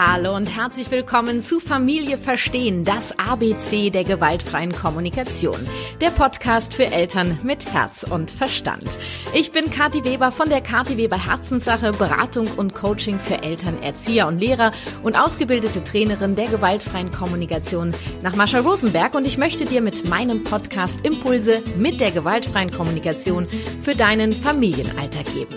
[0.00, 5.54] a Hallo und herzlich willkommen zu Familie Verstehen, das ABC der gewaltfreien Kommunikation.
[6.00, 8.98] Der Podcast für Eltern mit Herz und Verstand.
[9.34, 14.26] Ich bin Kathi Weber von der Kathi Weber Herzenssache, Beratung und Coaching für Eltern, Erzieher
[14.26, 14.72] und Lehrer
[15.04, 20.42] und ausgebildete Trainerin der gewaltfreien Kommunikation nach Mascha Rosenberg und ich möchte dir mit meinem
[20.42, 23.46] Podcast Impulse mit der gewaltfreien Kommunikation
[23.82, 25.54] für deinen Familienalltag geben.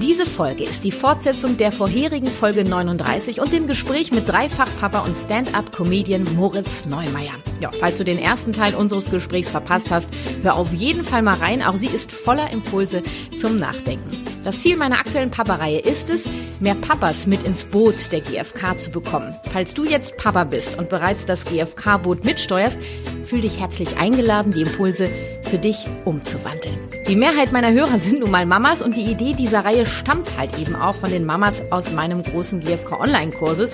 [0.00, 5.16] Diese Folge ist die Fortsetzung der vorherigen Folge 39 und dem Gespräch mit Dreifachpapa und
[5.16, 7.32] Stand-up-Comedian Moritz Neumeier.
[7.60, 10.10] Ja, falls du den ersten Teil unseres Gesprächs verpasst hast,
[10.42, 11.60] hör auf jeden Fall mal rein.
[11.60, 13.02] Auch sie ist voller Impulse
[13.40, 14.22] zum Nachdenken.
[14.44, 16.26] Das Ziel meiner aktuellen Papa-Reihe ist es,
[16.60, 19.34] mehr Papas mit ins Boot der GfK zu bekommen.
[19.52, 22.78] Falls du jetzt Papa bist und bereits das GfK-Boot mitsteuerst,
[23.24, 25.10] fühl dich herzlich eingeladen, die Impulse
[25.42, 26.78] für dich umzuwandeln.
[27.06, 30.58] Die Mehrheit meiner Hörer sind nun mal Mamas und die Idee dieser Reihe stammt halt
[30.58, 33.69] eben auch von den Mamas aus meinem großen GfK Online-Kurses.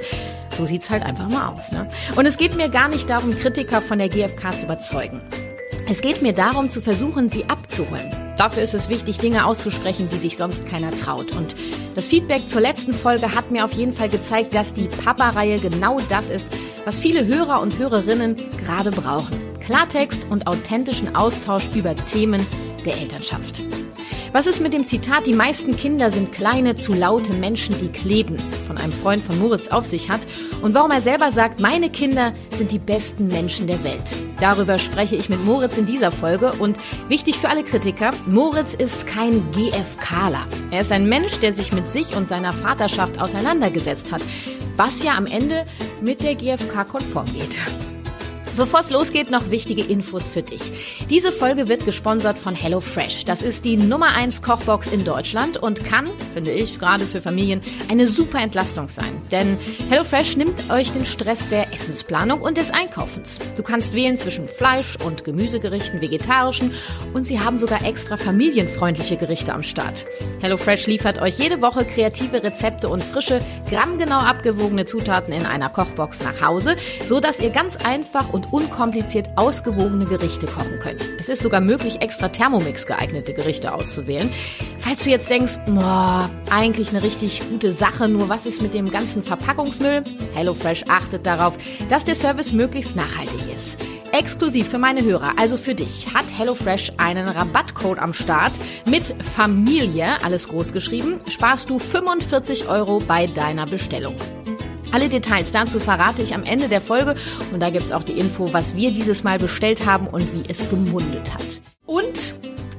[0.56, 1.72] So sieht's halt einfach mal aus.
[1.72, 1.89] Ne?
[2.16, 5.20] Und es geht mir gar nicht darum, Kritiker von der GfK zu überzeugen.
[5.88, 8.11] Es geht mir darum, zu versuchen, sie abzuholen.
[8.36, 11.33] Dafür ist es wichtig, Dinge auszusprechen, die sich sonst keiner traut.
[11.33, 11.55] Und
[11.94, 16.00] das Feedback zur letzten Folge hat mir auf jeden Fall gezeigt, dass die Papa-Reihe genau
[16.08, 16.48] das ist,
[16.84, 19.41] was viele Hörer und Hörerinnen gerade brauchen.
[19.64, 22.47] Klartext und authentischen Austausch über Themen
[22.84, 23.62] der Elternschaft.
[24.32, 28.38] Was ist mit dem Zitat, die meisten Kinder sind kleine, zu laute Menschen, die kleben,
[28.66, 30.20] von einem Freund von Moritz auf sich hat
[30.62, 34.04] und warum er selber sagt, meine Kinder sind die besten Menschen der Welt.
[34.41, 39.06] Darüber spreche ich mit Moritz in dieser Folge und wichtig für alle Kritiker, Moritz ist
[39.06, 40.47] kein GFKler.
[40.70, 44.22] Er ist ein Mensch, der sich mit sich und seiner Vaterschaft auseinandergesetzt hat,
[44.77, 45.66] was ja am Ende
[46.02, 47.56] mit der GFK konform geht.
[48.56, 50.62] Bevor es losgeht, noch wichtige Infos für dich.
[51.10, 53.26] Diese Folge wird gesponsert von HelloFresh.
[53.26, 57.60] Das ist die Nummer 1 Kochbox in Deutschland und kann, finde ich, gerade für Familien
[57.90, 59.20] eine super Entlastung sein.
[59.30, 59.58] Denn
[59.91, 63.38] HelloFresh nimmt euch den Stress der Essensplanung und des Einkaufens.
[63.58, 66.72] Du kannst wählen zwischen Fleisch- und Gemüsegerichten, vegetarischen
[67.12, 70.06] und sie haben sogar extra familienfreundliche Gerichte am Start.
[70.41, 76.22] HelloFresh liefert euch jede Woche kreative Rezepte und frische, grammgenau abgewogene Zutaten in einer Kochbox
[76.22, 76.76] nach Hause,
[77.06, 81.00] so dass ihr ganz einfach und unkompliziert ausgewogene Gerichte kochen könnt.
[81.18, 84.30] Es ist sogar möglich, extra Thermomix geeignete Gerichte auszuwählen.
[84.78, 88.90] Falls du jetzt denkst, boah, eigentlich eine richtig gute Sache, nur was ist mit dem
[88.90, 90.04] ganzen Verpackungsmüll?
[90.34, 91.58] HelloFresh achtet darauf,
[91.88, 93.76] dass der Service möglichst nachhaltig ist.
[94.12, 98.52] Exklusiv für meine Hörer, also für dich, hat HelloFresh einen Rabattcode am Start.
[98.88, 104.14] Mit Familie, alles groß geschrieben, sparst du 45 Euro bei deiner Bestellung.
[104.96, 107.16] Alle Details dazu verrate ich am Ende der Folge
[107.52, 110.70] und da gibt's auch die Info, was wir dieses Mal bestellt haben und wie es
[110.70, 111.60] gemundet hat.
[111.84, 112.34] Und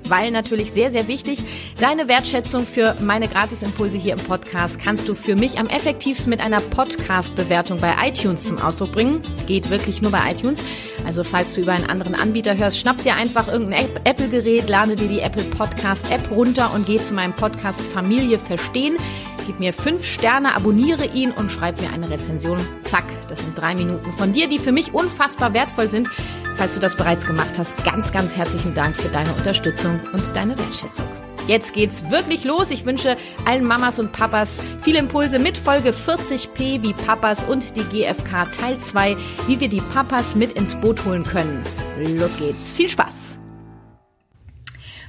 [0.06, 1.44] weil natürlich sehr, sehr wichtig.
[1.80, 6.40] Deine Wertschätzung für meine Gratisimpulse hier im Podcast kannst du für mich am effektivsten mit
[6.40, 9.22] einer Podcast-Bewertung bei iTunes zum Ausdruck bringen.
[9.46, 10.64] Geht wirklich nur bei iTunes.
[11.06, 15.08] Also falls du über einen anderen Anbieter hörst, schnapp dir einfach irgendein Apple-Gerät, lade dir
[15.08, 18.98] die Apple Podcast App runter und geh zu meinem Podcast Familie verstehen.
[19.48, 22.60] Gib mir fünf Sterne, abonniere ihn und schreib mir eine Rezension.
[22.84, 26.10] Zack, das sind drei Minuten von dir, die für mich unfassbar wertvoll sind.
[26.58, 30.60] Falls du das bereits gemacht hast, ganz, ganz herzlichen Dank für deine Unterstützung und deine
[30.60, 31.06] Wertschätzung.
[31.48, 32.72] Jetzt geht's wirklich los.
[32.72, 33.16] Ich wünsche
[33.46, 38.78] allen Mamas und Papas viele Impulse mit Folge 40p wie Papas und die GFK Teil
[38.78, 39.16] 2,
[39.48, 41.64] wie wir die Papas mit ins Boot holen können.
[42.18, 42.74] Los geht's.
[42.74, 43.37] Viel Spaß!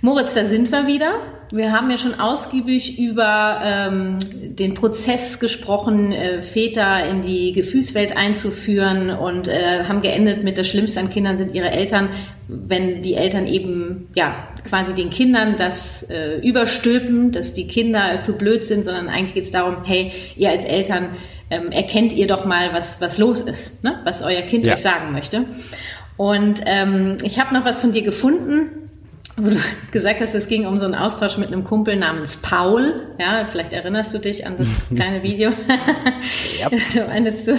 [0.01, 1.15] Moritz, da sind wir wieder.
[1.51, 8.17] Wir haben ja schon ausgiebig über ähm, den Prozess gesprochen, äh, Väter in die Gefühlswelt
[8.17, 12.11] einzuführen und äh, haben geendet mit das Schlimmste an Kindern sind ihre Eltern,
[12.47, 18.39] wenn die Eltern eben ja quasi den Kindern das äh, überstülpen, dass die Kinder zu
[18.39, 21.09] blöd sind, sondern eigentlich geht es darum, hey, ihr als Eltern
[21.51, 23.99] ähm, erkennt ihr doch mal, was was los ist, ne?
[24.05, 24.75] was euer Kind ja.
[24.75, 25.47] euch sagen möchte.
[26.19, 28.78] Und ähm, ich habe noch was von dir gefunden
[29.39, 29.57] wo du
[29.91, 33.07] gesagt hast, es ging um so einen Austausch mit einem Kumpel namens Paul.
[33.19, 35.51] Ja, vielleicht erinnerst du dich an das kleine Video.
[36.61, 36.81] Yep.
[36.89, 37.53] so eines so,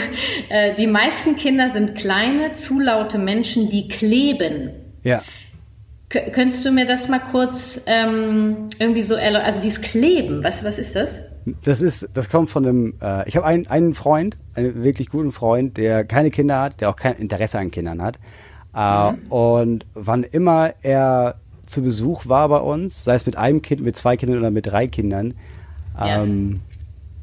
[0.50, 4.72] äh, die meisten Kinder sind kleine, zu laute Menschen, die kleben.
[5.04, 5.22] Ja.
[6.10, 9.46] K könntest du mir das mal kurz ähm, irgendwie so erläutern?
[9.46, 11.22] Also dieses Kleben, was, was ist das?
[11.64, 15.32] Das ist, das kommt von einem, äh, ich habe einen, einen Freund, einen wirklich guten
[15.32, 18.20] Freund, der keine Kinder hat, der auch kein Interesse an Kindern hat.
[18.76, 19.32] Äh, mhm.
[19.32, 21.39] Und wann immer er
[21.70, 24.68] zu Besuch war bei uns, sei es mit einem Kind, mit zwei Kindern oder mit
[24.68, 25.36] drei Kindern,
[25.98, 26.24] ja.
[26.24, 26.62] ähm,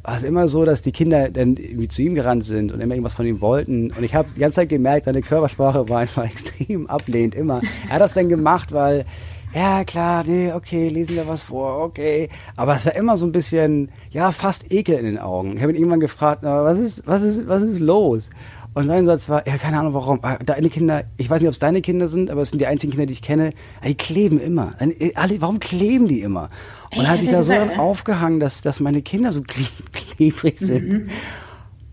[0.02, 2.94] war es immer so, dass die Kinder dann irgendwie zu ihm gerannt sind und immer
[2.94, 3.90] irgendwas von ihm wollten.
[3.90, 7.60] Und ich habe die ganze Zeit gemerkt, seine Körpersprache war einfach extrem ablehnend, immer.
[7.88, 9.04] Er hat das dann gemacht, weil
[9.52, 12.28] ja klar, nee, okay, lesen wir was vor, okay.
[12.54, 15.56] Aber es war immer so ein bisschen, ja, fast Ekel in den Augen.
[15.56, 18.30] Ich habe ihn irgendwann gefragt, na, was ist, was ist, was ist los?
[18.76, 20.18] Und sein Satz war, ja, keine Ahnung warum.
[20.20, 22.66] Ah, Deine Kinder, ich weiß nicht, ob es deine Kinder sind, aber es sind die
[22.66, 23.50] einzigen Kinder, die ich kenne,
[23.82, 24.74] die kleben immer.
[25.14, 26.50] Alle, warum kleben die immer?
[26.94, 27.08] Und Echt?
[27.08, 27.78] hat sich da so dann ja?
[27.78, 30.92] aufgehangen, dass, dass meine Kinder so kle- klebrig sind.
[30.92, 31.08] Mhm.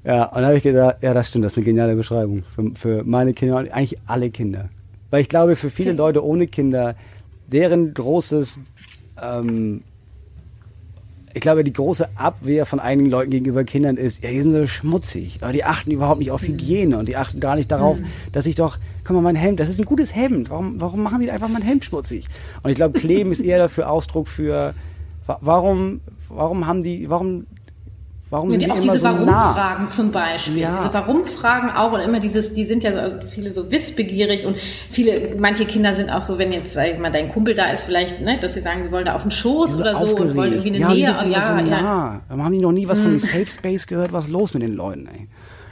[0.03, 2.71] Ja, und da habe ich gedacht, ja, das stimmt, das ist eine geniale Beschreibung für,
[2.75, 4.67] für meine Kinder und eigentlich alle Kinder.
[5.09, 6.95] Weil ich glaube, für viele Leute ohne Kinder,
[7.47, 8.59] deren großes,
[9.21, 9.83] ähm,
[11.33, 14.67] ich glaube, die große Abwehr von einigen Leuten gegenüber Kindern ist, ja, die sind so
[14.67, 17.97] schmutzig, aber die achten überhaupt nicht auf Hygiene und die achten gar nicht darauf,
[18.31, 21.21] dass ich doch, guck mal, mein Hemd, das ist ein gutes Hemd, warum, warum machen
[21.21, 22.27] die einfach mein Hemd schmutzig?
[22.61, 24.73] Und ich glaube, Kleben ist eher dafür Ausdruck für,
[25.25, 27.45] wa- warum, warum haben die, warum,
[28.33, 29.15] warum sind Ja, die auch diese so nah?
[29.27, 30.57] Warum-Fragen zum Beispiel.
[30.57, 30.75] Ja.
[30.79, 34.57] Diese Warum-Fragen auch und immer dieses, die sind ja so, viele so wissbegierig und
[34.89, 37.83] viele, manche Kinder sind auch so, wenn jetzt, sag ich mal, dein Kumpel da ist,
[37.83, 40.53] vielleicht, ne, dass sie sagen, sie wollen da auf den Schoß oder so und wollen
[40.53, 41.05] irgendwie eine ja, die Nähe.
[41.05, 41.53] sind immer ja, so.
[41.53, 41.69] Mhm.
[41.69, 42.21] nah.
[42.27, 44.11] Warum haben die noch nie was von einem Safe Space gehört?
[44.11, 45.27] Was ist los mit den Leuten, ey?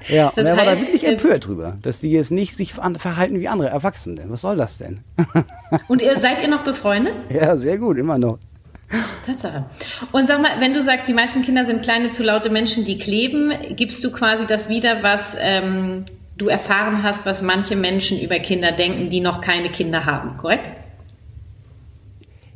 [0.07, 2.55] Ja, und Das er war da heißt, wirklich äh, empört drüber, dass die jetzt nicht
[2.55, 4.23] sich verhalten wie andere Erwachsene.
[4.27, 5.01] Was soll das denn?
[5.87, 7.13] Und ihr, seid ihr noch befreundet?
[7.29, 8.39] ja, sehr gut, immer noch.
[9.25, 9.65] Tatsache.
[10.11, 12.97] Und sag mal, wenn du sagst, die meisten Kinder sind kleine, zu laute Menschen, die
[12.97, 16.05] kleben, gibst du quasi das wieder, was ähm,
[16.37, 20.69] du erfahren hast, was manche Menschen über Kinder denken, die noch keine Kinder haben, korrekt?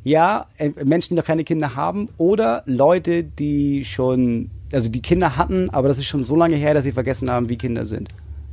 [0.04, 5.38] Ja, äh, Menschen, die noch keine Kinder haben oder Leute, die schon, also die Kinder
[5.38, 8.10] hatten, aber das ist schon so lange her, dass sie vergessen haben, wie Kinder sind.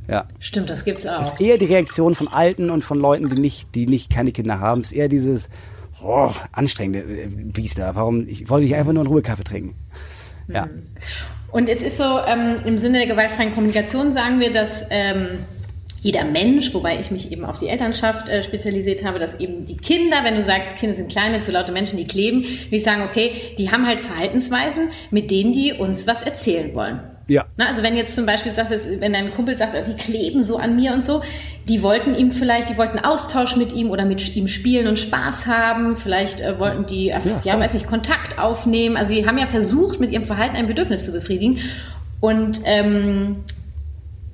[0.07, 0.25] Ja.
[0.39, 1.21] Stimmt, das gibt's auch.
[1.21, 4.59] ist eher die Reaktion von Alten und von Leuten, die nicht, die nicht keine Kinder
[4.59, 4.81] haben.
[4.81, 5.49] ist eher dieses
[6.03, 7.95] oh, anstrengende äh, Biester.
[7.95, 8.27] Warum?
[8.27, 9.75] Ich wollte nicht einfach nur einen Ruhekaffee trinken.
[10.47, 10.67] Ja.
[11.51, 15.39] Und jetzt ist so, ähm, im Sinne der gewaltfreien Kommunikation sagen wir, dass ähm,
[16.03, 19.77] jeder Mensch, wobei ich mich eben auf die Elternschaft äh, spezialisiert habe, dass eben die
[19.77, 23.03] Kinder, wenn du sagst, Kinder sind kleine, zu laute Menschen, die kleben, will ich sagen,
[23.03, 26.99] okay, die haben halt Verhaltensweisen, mit denen die uns was erzählen wollen.
[27.27, 27.45] Ja.
[27.57, 30.57] Na, also wenn jetzt zum Beispiel sagst, wenn dein Kumpel sagt, oh, die kleben so
[30.57, 31.21] an mir und so,
[31.69, 35.47] die wollten ihm vielleicht, die wollten Austausch mit ihm oder mit ihm spielen und Spaß
[35.47, 37.61] haben, vielleicht äh, wollten die, äh, ja, voll.
[37.61, 38.97] weiß nicht, Kontakt aufnehmen.
[38.97, 41.59] Also die haben ja versucht, mit ihrem Verhalten ein Bedürfnis zu befriedigen.
[42.19, 43.37] Und ähm,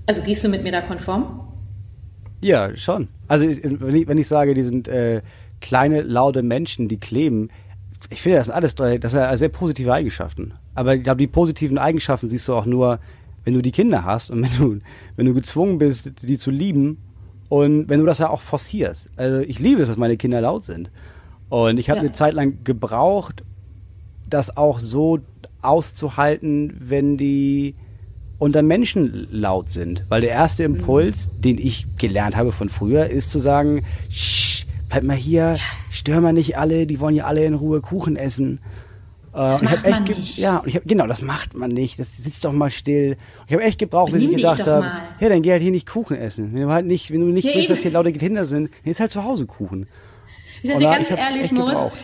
[0.07, 1.41] also gehst du mit mir da konform?
[2.41, 3.09] Ja, schon.
[3.27, 5.21] Also wenn ich, wenn ich sage, die sind äh,
[5.61, 7.49] kleine, laute Menschen, die kleben,
[8.09, 10.53] ich finde, das sind alles drei, das sind sehr positive Eigenschaften.
[10.79, 12.99] Aber ich glaube, die positiven Eigenschaften siehst du auch nur,
[13.43, 14.79] wenn du die Kinder hast und wenn du,
[15.17, 16.99] wenn du gezwungen bist, die zu lieben
[17.49, 19.09] und wenn du das ja auch forcierst.
[19.17, 20.89] Also ich liebe es, dass meine Kinder laut sind.
[21.49, 22.03] Und ich habe Ja.
[22.03, 23.43] eine Zeit lang gebraucht,
[24.29, 25.19] das auch so
[25.61, 27.75] auszuhalten, wenn die
[28.37, 30.05] unter Menschen laut sind.
[30.07, 35.03] Weil der erste Impuls, den ich gelernt habe von früher, ist zu sagen, Sch, bleib
[35.03, 35.57] mal hier,
[35.89, 38.59] stör mal nicht alle, die wollen ja alle in Ruhe Kuchen essen.
[39.33, 40.37] Das macht man nicht.
[40.37, 41.99] Ja, und ich hab, genau, das macht man nicht.
[41.99, 43.11] Das sitzt doch mal still.
[43.39, 45.87] Und ich habe echt gebraucht, bis ich gedacht habe, ja, dann geh halt hier nicht
[45.87, 46.53] Kuchen essen.
[46.53, 47.89] Wenn du halt nicht, wenn du nicht Ja, willst, dass eben.
[47.89, 49.87] hier laute Kinder sind, dann ist halt zu Hause Kuchen.
[50.61, 51.97] Ich sag Und dir ganz ehrlich, Moritz, gebraucht.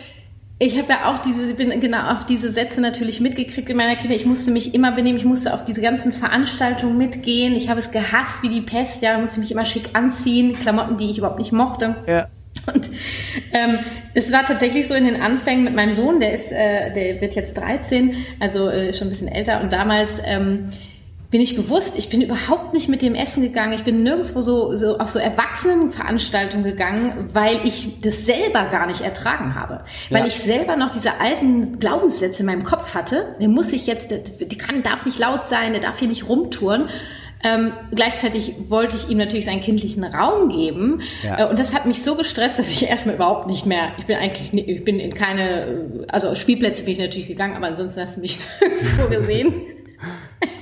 [0.59, 4.15] ich habe ja auch diese, bin genau auch diese Sätze natürlich mitgekriegt in meiner Kinder.
[4.15, 7.53] Ich musste mich immer benehmen, ich musste auf diese ganzen Veranstaltungen mitgehen.
[7.53, 11.09] Ich habe es gehasst wie die Pest, ja, musste mich immer schick anziehen, Klamotten, die
[11.09, 11.95] ich überhaupt nicht mochte.
[12.07, 12.27] Ja.
[12.73, 12.89] Und
[13.51, 13.79] ähm,
[14.13, 17.35] es war tatsächlich so in den Anfängen mit meinem Sohn, der ist, äh, der wird
[17.35, 19.61] jetzt 13, also äh, schon ein bisschen älter.
[19.61, 20.69] Und damals ähm,
[21.31, 23.73] bin ich bewusst, ich bin überhaupt nicht mit dem Essen gegangen.
[23.73, 29.01] Ich bin nirgendwo so, so auf so Erwachsenenveranstaltungen gegangen, weil ich das selber gar nicht
[29.01, 29.81] ertragen habe.
[30.09, 30.27] Weil Ja.
[30.27, 33.35] ich selber noch diese alten Glaubenssätze in meinem Kopf hatte.
[33.41, 36.29] Der muss ich jetzt, der, der kann, darf nicht laut sein, der darf hier nicht
[36.29, 36.89] rumtouren.
[37.43, 41.01] Ähm, gleichzeitig wollte ich ihm natürlich seinen kindlichen Raum geben.
[41.23, 41.45] Ja.
[41.45, 44.15] Äh, und das hat mich so gestresst, dass ich erstmal überhaupt nicht mehr, ich bin
[44.17, 48.21] eigentlich, ich bin in keine, also Spielplätze bin ich natürlich gegangen, aber ansonsten hast du
[48.21, 48.39] mich
[48.97, 49.53] so gesehen.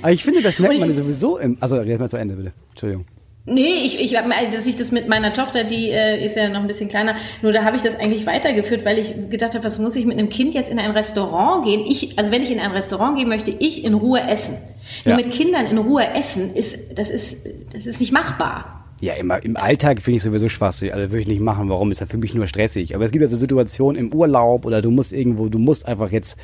[0.01, 1.57] Aber ich finde, das merkt ich- man sowieso im.
[1.61, 2.51] Also, jetzt mal zu Ende, bitte.
[2.71, 3.05] Entschuldigung.
[3.45, 4.17] Nee, ich, ich
[4.51, 7.51] dass ich das mit meiner Tochter, die äh, ist ja noch ein bisschen kleiner, nur
[7.51, 10.29] da habe ich das eigentlich weitergeführt, weil ich gedacht habe, was muss ich mit einem
[10.29, 11.83] Kind jetzt in ein Restaurant gehen?
[11.85, 14.57] Ich, also wenn ich in ein Restaurant gehe, möchte ich in Ruhe essen.
[15.03, 15.25] Nur Ja.
[15.25, 18.85] mit Kindern in Ruhe essen ist, das ist, das ist nicht machbar.
[19.01, 20.93] Ja, immer, im Alltag finde ich sowieso schwachsinnig.
[20.93, 21.67] Also würde ich nicht machen.
[21.67, 21.91] Warum?
[21.91, 22.95] Ist ja für mich nur stressig.
[22.95, 26.37] Aber es gibt also Situationen im Urlaub oder du musst irgendwo, du musst einfach jetzt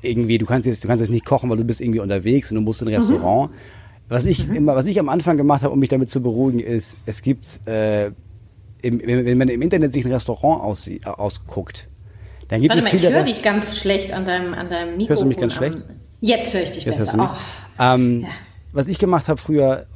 [0.00, 2.54] irgendwie, du kannst jetzt, du kannst jetzt nicht kochen, weil du bist irgendwie unterwegs und
[2.54, 3.50] du musst in ein Restaurant.
[4.12, 6.96] Was ich immer, was ich am Anfang gemacht habe, um mich damit zu beruhigen, ist,
[7.06, 8.06] es gibt, äh,
[8.82, 11.88] im, wenn man im Internet sich ein Restaurant aussie- äh, ausguckt,
[12.48, 14.68] dann gibt Warte es mal, ich viele höre Rest- dich ganz schlecht an deinem, an
[14.68, 15.08] deinem Mikrofon.
[15.08, 15.86] Hörst du mich ganz am- schlecht?
[16.20, 17.36] Jetzt höre ich dich Jetzt besser.
[17.78, 17.82] Oh.
[17.82, 18.28] Ähm, Ja.
[18.72, 19.86] Was ich gemacht habe früher,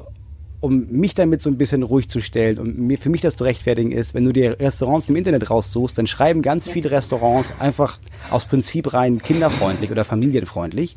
[0.60, 3.44] um mich damit so ein bisschen ruhig zu stellen und mir, für mich das zu
[3.44, 6.72] rechtfertigen ist, wenn du dir Restaurants im Internet raussuchst, dann schreiben ganz ja.
[6.72, 7.98] viele Restaurants einfach
[8.30, 10.96] aus Prinzip rein kinderfreundlich oder familienfreundlich.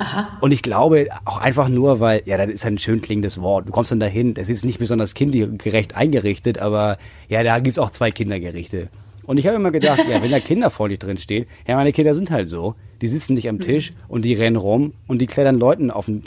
[0.00, 0.38] Aha.
[0.40, 3.68] Und ich glaube auch einfach nur, weil, ja, das ist ein schön klingendes Wort.
[3.68, 6.96] Du kommst dann dahin, das ist nicht besonders kindgerecht eingerichtet, aber
[7.28, 8.88] ja, da gibt's auch zwei Kindergerichte.
[9.26, 12.30] Und ich habe immer gedacht, ja, wenn da kinderfreundlich drin steht, ja, meine Kinder sind
[12.30, 12.76] halt so.
[13.02, 13.60] Die sitzen nicht am mhm.
[13.60, 16.22] Tisch und die rennen rum und die klettern Leuten auf dem,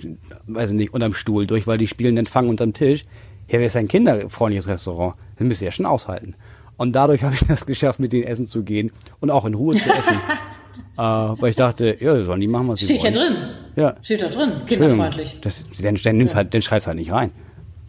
[0.45, 3.05] weiß ich nicht, unterm Stuhl durch, weil die spielen den Fang unterm Tisch.
[3.47, 5.15] Ja, wer ist ein kinderfreundliches Restaurant?
[5.37, 6.35] Das müsst ihr ja schon aushalten.
[6.77, 9.75] Und dadurch habe ich das geschafft, mit denen essen zu gehen und auch in Ruhe
[9.75, 10.17] zu essen.
[10.97, 13.13] äh, weil ich dachte, ja, sollen die machen, was sie Steht wollen.
[13.13, 13.49] Steht ja drin.
[13.75, 13.95] Ja.
[14.01, 15.37] Steht da drin, kinderfreundlich.
[15.41, 16.37] Das, dann, dann, nimmst ja.
[16.37, 17.31] halt, dann schreibst halt nicht rein.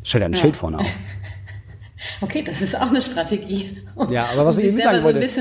[0.03, 0.39] Stell da ein ja.
[0.39, 0.87] Schild vorne auf.
[2.21, 3.79] Okay, das ist auch eine Strategie.
[4.11, 5.41] Ja, aber was ich eben sagen wollte, so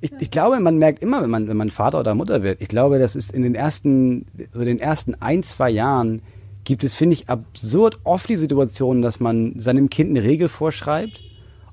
[0.00, 2.68] ich, ich, glaube, man merkt immer, wenn man, wenn man Vater oder Mutter wird, ich
[2.68, 6.22] glaube, das ist in den ersten, in den ersten ein, zwei Jahren
[6.64, 11.22] gibt es, finde ich, absurd oft die Situation, dass man seinem Kind eine Regel vorschreibt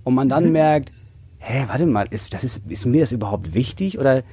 [0.03, 0.51] und man dann mhm.
[0.51, 0.91] merkt,
[1.39, 4.23] hä, warte mal, ist, das ist, ist mir das überhaupt wichtig oder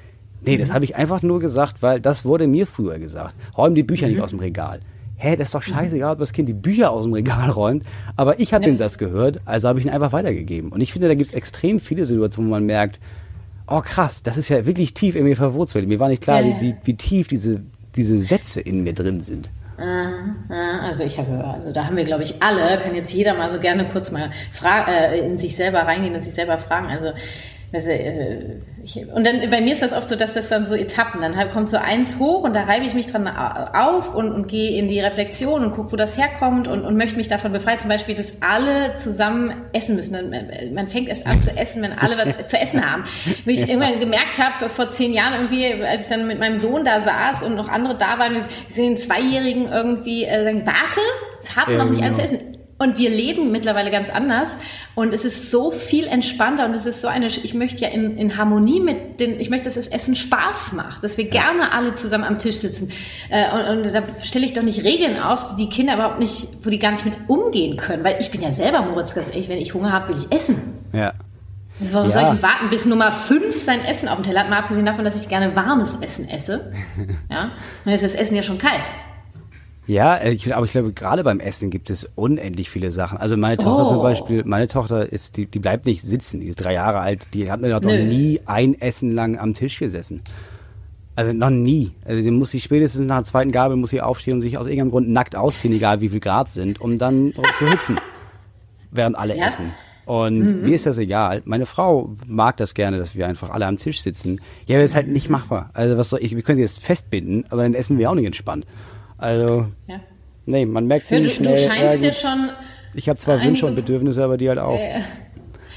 [0.44, 0.75] nee, das mhm.
[0.75, 3.35] habe ich einfach nur gesagt, weil das wurde mir früher gesagt.
[3.56, 4.14] Räum die Bücher mhm.
[4.14, 4.80] nicht aus dem Regal
[5.20, 7.85] hä, das ist doch scheißegal, ob das Kind die Bücher aus dem Regal räumt.
[8.16, 8.70] Aber ich habe ja.
[8.70, 10.73] den Satz gehört, also habe ich ihn einfach weitergegeben.
[10.73, 12.99] Und ich finde, da gibt es extrem viele Situationen, wo man merkt,
[13.68, 15.87] oh krass, das ist ja wirklich tief in mir verwurzelt.
[15.87, 16.61] Mir war nicht klar, ja.
[16.61, 17.61] wie, wie tief diese,
[17.94, 19.50] diese Sätze in mir drin sind.
[20.50, 23.59] Also ich habe, also da haben wir, glaube ich, alle, kann jetzt jeder mal so
[23.59, 24.30] gerne kurz mal
[24.62, 26.88] äh, in sich selber reingehen und sich selber fragen.
[26.88, 27.12] Also
[29.15, 31.69] und dann bei mir ist das oft so, dass das dann so Etappen, dann kommt
[31.69, 34.99] so eins hoch und da reibe ich mich dran auf und, und gehe in die
[34.99, 37.79] Reflexion und gucke, wo das herkommt und, und möchte mich davon befreien.
[37.79, 40.35] Zum Beispiel, dass alle zusammen essen müssen.
[40.75, 43.05] Man fängt erst an zu essen, wenn alle was zu essen haben.
[43.45, 46.85] Wie ich irgendwann gemerkt habe, vor zehn Jahren irgendwie, als ich dann mit meinem Sohn
[46.85, 51.00] da saß und noch andere da waren, sehen Zweijährigen irgendwie äh, sagen, warte,
[51.39, 52.07] es haben noch nicht genau.
[52.07, 54.57] alles zu essen und wir leben mittlerweile ganz anders
[54.95, 58.17] und es ist so viel entspannter und es ist so eine, ich möchte ja in,
[58.17, 61.93] in Harmonie mit den, ich möchte, dass das Essen Spaß macht, dass wir gerne alle
[61.93, 62.91] zusammen am Tisch sitzen.
[63.29, 66.49] Äh, und, und da stelle ich doch nicht Regeln auf, die die Kinder überhaupt nicht,
[66.65, 69.51] wo die gar nicht mit umgehen können, weil ich bin ja selber, Moritz, ganz ehrlich,
[69.51, 70.79] wenn ich Hunger habe, will ich essen.
[70.95, 71.13] Ja.
[71.81, 72.13] Warum ja.
[72.13, 75.05] soll ich warten, bis Nummer 5 sein Essen auf dem Teller hat, mal abgesehen davon,
[75.05, 76.73] dass ich gerne warmes Essen esse.
[77.31, 77.53] Ja,
[77.85, 78.89] dann ist das Essen ja schon kalt.
[79.90, 83.18] Ja, äh, ich, aber ich glaube, gerade beim Essen gibt es unendlich viele Sachen.
[83.18, 83.88] Also meine Tochter oh.
[83.88, 87.26] zum Beispiel, meine Tochter ist, die, die bleibt nicht sitzen, die ist drei Jahre alt,
[87.35, 90.23] die hat noch nie ein Essen lang am Tisch gesessen.
[91.16, 91.90] Also noch nie.
[92.04, 94.68] Also die muss sie spätestens nach der zweiten Gabel muss sie aufstehen und sich aus
[94.68, 97.99] irgendeinem Grund nackt ausziehen, egal wie viel Grad sind, um dann zu hüpfen,
[98.92, 99.47] während alle ja?
[99.47, 99.73] essen.
[100.06, 100.62] Und mhm.
[100.62, 101.42] mir ist das egal.
[101.47, 104.40] Meine Frau mag das gerne, dass wir einfach alle am Tisch sitzen.
[104.66, 105.70] Ja, aber das ist halt nicht machbar.
[105.73, 108.26] Also was soll ich, wir können sie jetzt festbinden, aber dann essen wir auch nicht
[108.26, 108.66] entspannt.
[109.21, 110.00] Also, ja.
[110.47, 111.55] nee, man merkt ja, du, schnell.
[111.55, 112.50] Du scheinst dir schon.
[112.95, 114.79] Ich habe zwar Wünsche und Bedürfnisse, aber die halt auch.
[114.79, 115.03] Äh,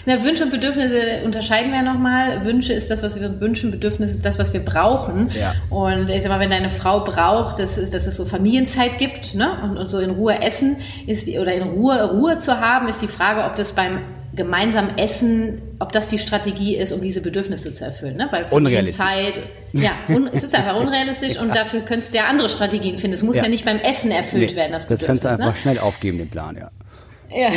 [0.06, 2.46] na, Wünsche und Bedürfnisse unterscheiden wir nochmal.
[2.46, 5.30] Wünsche ist das, was wir wünschen, Bedürfnisse ist das, was wir brauchen.
[5.38, 5.54] Ja.
[5.70, 9.36] Und ich sag mal, wenn deine Frau braucht, dass es, dass es so Familienzeit gibt
[9.36, 9.60] ne?
[9.64, 13.02] und, und so in Ruhe essen ist die, oder in Ruhe Ruhe zu haben, ist
[13.02, 14.00] die Frage, ob das beim
[14.36, 18.16] gemeinsam essen, ob das die Strategie ist, um diese Bedürfnisse zu erfüllen.
[18.16, 18.28] Ne?
[18.32, 19.06] Weil unrealistisch.
[19.06, 19.40] Zeit,
[19.74, 21.42] ja, un, es ist einfach unrealistisch ja.
[21.42, 23.13] und dafür könntest du ja andere Strategien finden.
[23.13, 25.00] Es muss ja, ja nicht beim Essen erfüllt nee, werden, das Bedürfnis.
[25.00, 25.62] Das kannst du einfach ne?
[25.62, 26.72] schnell aufgeben, den Plan, ja.
[27.36, 27.50] Ja,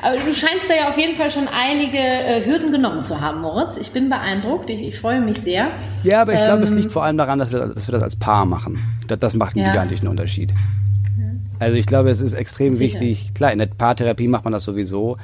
[0.00, 3.42] aber du scheinst da ja auf jeden Fall schon einige äh, Hürden genommen zu haben,
[3.42, 3.76] Moritz.
[3.76, 5.72] Ich bin beeindruckt, ich, ich freue mich sehr.
[6.02, 7.92] Ja, aber ich ähm, glaube, es ähm, liegt vor allem daran, dass wir, dass wir
[7.92, 8.78] das als Paar machen.
[9.06, 9.72] Das, das macht einen ja.
[9.72, 10.54] gigantischen Unterschied.
[11.58, 13.00] Also ich glaube, es ist extrem Sicher.
[13.00, 13.34] wichtig.
[13.34, 15.16] Klar, in der Paartherapie macht man das sowieso,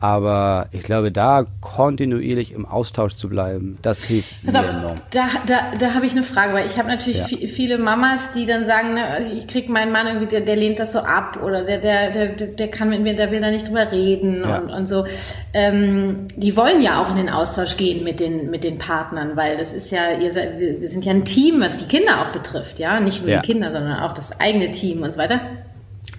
[0.00, 4.94] aber ich glaube, da kontinuierlich im Austausch zu bleiben, das hilft Pass mir auf, enorm.
[5.10, 7.46] Da, da, da habe ich eine Frage, weil ich habe natürlich ja.
[7.46, 10.94] viele Mamas, die dann sagen, ne, ich kriege meinen Mann irgendwie, der, der lehnt das
[10.94, 13.92] so ab oder der, der, der, der kann mit mir, der will da nicht drüber
[13.92, 14.56] reden ja.
[14.56, 15.04] und, und so.
[15.52, 19.58] Ähm, die wollen ja auch in den Austausch gehen mit den, mit den Partnern, weil
[19.58, 22.78] das ist ja, ihr seid, wir sind ja ein Team, was die Kinder auch betrifft,
[22.78, 23.00] ja.
[23.00, 23.42] Nicht nur ja.
[23.42, 25.42] die Kinder, sondern auch das eigene Team und so weiter.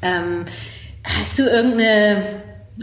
[0.04, 0.46] Ähm,
[1.04, 2.24] hast du irgendeine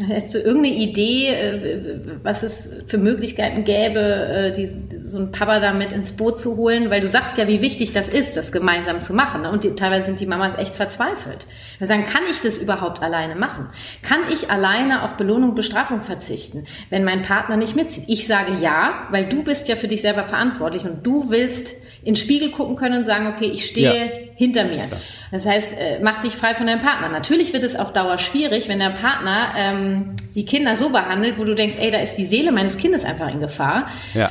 [0.06, 4.66] Hättest du irgendeine Idee, äh, was es für Möglichkeiten gäbe, äh, die,
[5.06, 6.90] so einen Papa da mit ins Boot zu holen?
[6.90, 9.42] Weil du sagst ja, wie wichtig das ist, das gemeinsam zu machen.
[9.42, 9.50] Ne?
[9.50, 11.46] Und die, teilweise sind die Mamas echt verzweifelt.
[11.78, 13.68] Wir sagen, kann ich das überhaupt alleine machen?
[14.02, 18.04] Kann ich alleine auf Belohnung und Bestrafung verzichten, wenn mein Partner nicht mitzieht?
[18.06, 22.14] Ich sage ja, weil du bist ja für dich selber verantwortlich und du willst in
[22.14, 24.27] den Spiegel gucken können und sagen, okay, ich stehe ja.
[24.38, 24.86] Hinter mir.
[24.86, 25.00] Klar.
[25.32, 27.08] Das heißt, äh, mach dich frei von deinem Partner.
[27.08, 31.44] Natürlich wird es auf Dauer schwierig, wenn der Partner ähm, die Kinder so behandelt, wo
[31.44, 33.88] du denkst, ey, da ist die Seele meines Kindes einfach in Gefahr.
[34.14, 34.30] Ja.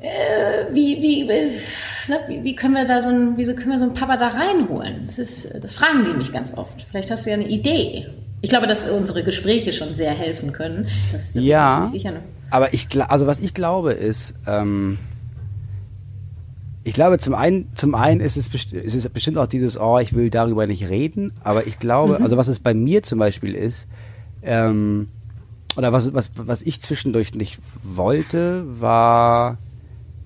[0.00, 1.50] Äh, wie, wie, äh,
[2.08, 4.28] ne, wie, wie, können wir da so ein, wieso können wir so einen Papa da
[4.28, 5.02] reinholen?
[5.06, 6.86] Das ist, das fragen die mich ganz oft.
[6.88, 8.06] Vielleicht hast du ja eine Idee.
[8.40, 10.88] Ich glaube, dass unsere Gespräche schon sehr helfen können.
[11.12, 11.90] Das ja,
[12.50, 14.98] aber ich, also was ich glaube ist, ähm,
[16.84, 20.14] ich glaube, zum einen, zum einen ist es, ist es bestimmt auch dieses, oh, ich
[20.14, 22.24] will darüber nicht reden, aber ich glaube, mhm.
[22.24, 23.86] also was es bei mir zum Beispiel ist,
[24.42, 25.08] ähm,
[25.76, 29.58] oder was, was, was ich zwischendurch nicht wollte, war,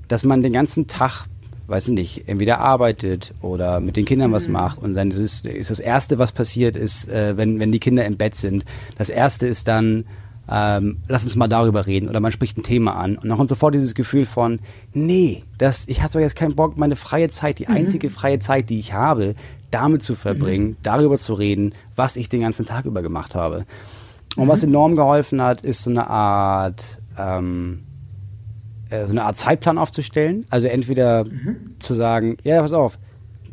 [0.09, 1.27] dass man den ganzen Tag,
[1.67, 4.35] weiß ich nicht, entweder arbeitet oder mit den Kindern mhm.
[4.35, 7.81] was macht und dann ist, ist das Erste, was passiert, ist, äh, wenn, wenn die
[7.81, 8.65] Kinder im Bett sind,
[8.97, 10.05] das Erste ist dann,
[10.49, 13.49] ähm, lass uns mal darüber reden oder man spricht ein Thema an und dann kommt
[13.49, 14.61] sofort dieses Gefühl von,
[14.93, 17.75] nee, das, ich habe doch jetzt keinen Bock, meine freie Zeit, die mhm.
[17.75, 19.35] einzige freie Zeit, die ich habe,
[19.71, 20.77] damit zu verbringen, mhm.
[20.83, 23.67] darüber zu reden, was ich den ganzen Tag über gemacht habe.
[24.37, 24.49] Und mhm.
[24.49, 27.81] was enorm geholfen hat, ist so eine Art, ähm,
[28.91, 30.47] äh, so eine Art Zeitplan aufzustellen.
[30.51, 31.75] Also entweder mhm.
[31.81, 32.99] zu sagen, ja, pass auf,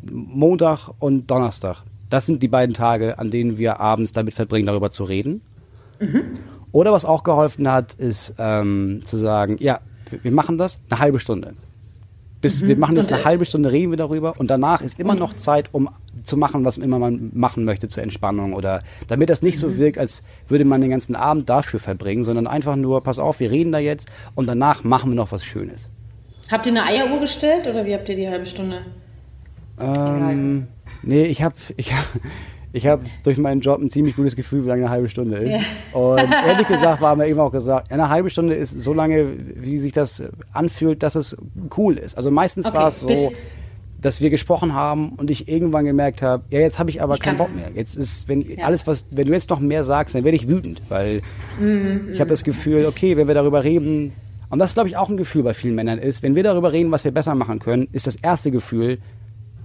[0.04, 1.84] Montag und Donnerstag.
[2.10, 5.42] Das sind die beiden Tage, an denen wir abends damit verbringen, darüber zu reden.
[6.00, 6.26] Mhm.
[6.74, 9.80] Oder was auch geholfen hat, ist ähm, zu sagen, ja,
[10.22, 11.54] wir machen das eine halbe Stunde.
[12.42, 12.68] Bis, mhm.
[12.68, 15.70] Wir machen jetzt eine halbe Stunde, reden wir darüber und danach ist immer noch Zeit,
[15.72, 15.90] um
[16.24, 19.62] zu machen, was immer man machen möchte zur Entspannung oder damit das nicht mhm.
[19.62, 23.40] so wirkt, als würde man den ganzen Abend dafür verbringen, sondern einfach nur, pass auf,
[23.40, 25.90] wir reden da jetzt und danach machen wir noch was Schönes.
[26.52, 28.82] Habt ihr eine Eieruhr gestellt oder wie habt ihr die halbe Stunde?
[29.80, 30.68] Ähm,
[31.02, 32.06] nee, ich habe ich hab,
[32.74, 35.52] ich habe durch meinen Job ein ziemlich gutes Gefühl, wie lange eine halbe Stunde ist.
[35.52, 36.00] Ja.
[36.00, 39.78] Und ehrlich gesagt war mir eben auch gesagt, eine halbe Stunde ist so lange, wie
[39.78, 41.38] sich das anfühlt, dass es
[41.78, 42.18] cool ist.
[42.18, 43.32] Also meistens okay, war es so,
[44.02, 47.20] dass wir gesprochen haben und ich irgendwann gemerkt habe, ja, jetzt habe ich aber ich
[47.22, 47.70] keinen Bock mehr.
[47.76, 48.66] Jetzt ist, wenn ja.
[48.66, 51.22] alles, was, wenn du jetzt noch mehr sagst, dann werde ich wütend, weil
[51.60, 54.14] mm, ich habe das Gefühl, okay, wenn wir darüber reden,
[54.50, 56.92] und das glaube ich auch ein Gefühl bei vielen Männern ist, wenn wir darüber reden,
[56.92, 58.98] was wir besser machen können, ist das erste Gefühl,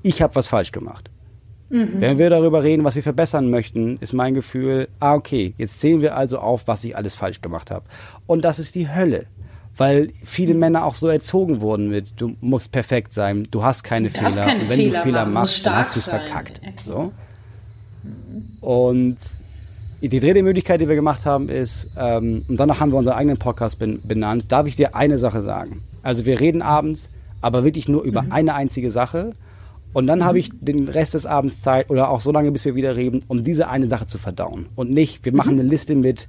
[0.03, 1.11] ich habe was falsch gemacht.
[1.71, 2.01] Mhm.
[2.01, 6.01] Wenn wir darüber reden, was wir verbessern möchten, ist mein Gefühl, ah, okay, jetzt zählen
[6.01, 7.85] wir also auf, was ich alles falsch gemacht habe.
[8.27, 9.27] Und das ist die Hölle.
[9.77, 10.61] Weil viele mhm.
[10.61, 14.45] Männer auch so erzogen wurden mit, du musst perfekt sein, du hast keine du Fehler.
[14.45, 16.61] Keine und wenn Fehler du Fehler machen, machst, dann hast du es verkackt.
[16.85, 17.13] So.
[18.61, 19.19] Und
[20.01, 23.39] die dritte Möglichkeit, die wir gemacht haben, ist, ähm, und danach haben wir unseren eigenen
[23.39, 25.83] Podcast ben benannt, darf ich dir eine Sache sagen.
[26.03, 27.09] Also wir reden abends,
[27.41, 28.33] aber wirklich nur über mhm.
[28.33, 29.33] eine einzige Sache
[29.93, 32.75] und dann habe ich den Rest des Abends Zeit oder auch so lange, bis wir
[32.75, 34.67] wieder reden, um diese eine Sache zu verdauen.
[34.75, 35.61] Und nicht, wir machen mhm.
[35.61, 36.29] eine Liste mit,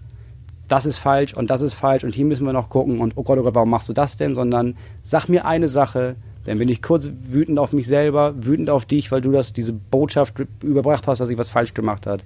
[0.68, 3.24] das ist falsch und das ist falsch und hier müssen wir noch gucken und oh
[3.24, 4.36] Gott, oh Gott, warum machst du das denn?
[4.36, 6.16] Sondern sag mir eine Sache,
[6.50, 9.72] dann bin ich kurz wütend auf mich selber, wütend auf dich, weil du das, diese
[9.72, 10.34] Botschaft
[10.64, 12.24] überbracht hast, dass ich was falsch gemacht habe.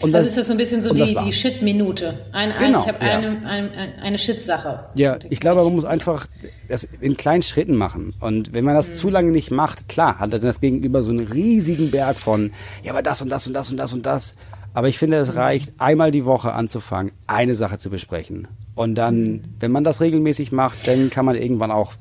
[0.00, 2.20] Und also das, ist das so ein bisschen so die, die Shit-Minute.
[2.32, 3.18] Ein, ein, genau, ich habe ja.
[3.18, 4.86] eine, eine, eine Shit-Sache.
[4.94, 6.26] Ja, ich glaube, man muss einfach
[6.68, 8.14] das in kleinen Schritten machen.
[8.18, 8.94] Und wenn man das mhm.
[8.94, 12.92] zu lange nicht macht, klar, hat dann das Gegenüber so einen riesigen Berg von, ja,
[12.92, 14.36] aber das und das und das und das und das.
[14.72, 15.38] Aber ich finde, es mhm.
[15.38, 18.48] reicht, einmal die Woche anzufangen, eine Sache zu besprechen.
[18.74, 19.44] Und dann, mhm.
[19.60, 21.92] wenn man das regelmäßig macht, dann kann man irgendwann auch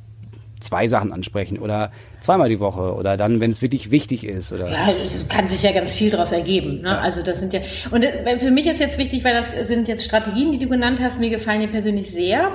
[0.65, 1.91] zwei Sachen ansprechen oder
[2.25, 4.51] zweimal die Woche oder dann, wenn es wirklich wichtig ist.
[4.51, 6.81] Oder ja, es kann sich ja ganz viel daraus ergeben.
[6.81, 6.89] Ne?
[6.89, 6.97] Ja.
[6.97, 7.61] Also das sind ja
[7.91, 10.99] und äh, für mich ist jetzt wichtig, weil das sind jetzt Strategien, die du genannt
[11.01, 11.19] hast.
[11.19, 12.51] Mir gefallen die persönlich sehr.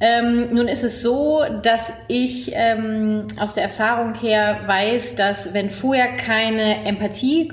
[0.00, 5.70] Ähm, nun ist es so, dass ich ähm, aus der Erfahrung her weiß, dass wenn
[5.70, 7.52] vorher keine Empathie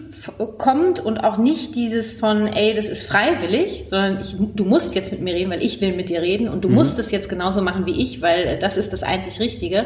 [0.57, 5.11] kommt und auch nicht dieses von, ey, das ist freiwillig, sondern ich, du musst jetzt
[5.11, 6.75] mit mir reden, weil ich will mit dir reden und du mhm.
[6.75, 9.85] musst es jetzt genauso machen wie ich, weil das ist das einzig Richtige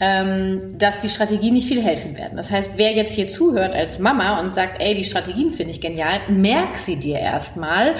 [0.00, 2.36] dass die Strategien nicht viel helfen werden.
[2.36, 5.80] Das heißt, wer jetzt hier zuhört als Mama und sagt, ey, die Strategien finde ich
[5.82, 7.96] genial, merk sie dir erstmal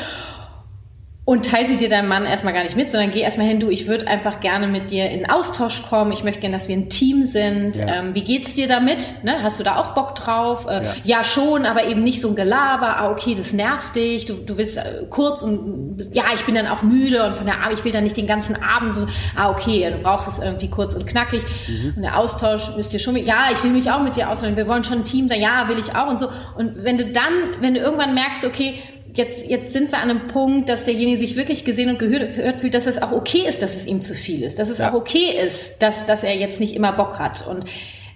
[1.31, 3.71] und teile sie dir deinem Mann erstmal gar nicht mit, sondern geh erstmal hin, du,
[3.71, 6.89] ich würde einfach gerne mit dir in Austausch kommen, ich möchte gerne, dass wir ein
[6.89, 7.77] Team sind.
[7.77, 8.01] Ja.
[8.01, 9.23] Ähm, wie geht's dir damit?
[9.23, 9.41] Ne?
[9.41, 10.67] Hast du da auch Bock drauf?
[10.67, 10.93] Äh, ja.
[11.05, 11.23] ja.
[11.23, 14.77] schon, aber eben nicht so ein Gelaber, ah, okay, das nervt dich, du, du willst
[14.77, 17.93] äh, kurz und ja, ich bin dann auch müde und von der Arbeit, ich will
[17.93, 21.45] dann nicht den ganzen Abend so, ah, okay, du brauchst es irgendwie kurz und knackig.
[21.69, 21.93] Mhm.
[21.95, 24.57] Und der Austausch müsst ihr schon mit, ja, ich will mich auch mit dir austauschen,
[24.57, 26.27] wir wollen schon ein Team sein, ja, will ich auch und so.
[26.57, 28.81] Und wenn du dann, wenn du irgendwann merkst, okay,
[29.15, 32.75] jetzt, jetzt sind wir an einem Punkt, dass derjenige sich wirklich gesehen und gehört fühlt,
[32.75, 34.91] dass es auch okay ist, dass es ihm zu viel ist, dass es ja.
[34.91, 37.47] auch okay ist, dass, dass er jetzt nicht immer Bock hat.
[37.47, 37.65] Und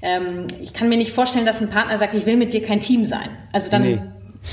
[0.02, 2.80] ähm, ich kann mir nicht vorstellen, dass ein Partner sagt, ich will mit dir kein
[2.80, 3.28] Team sein.
[3.52, 3.96] Also dann, nee.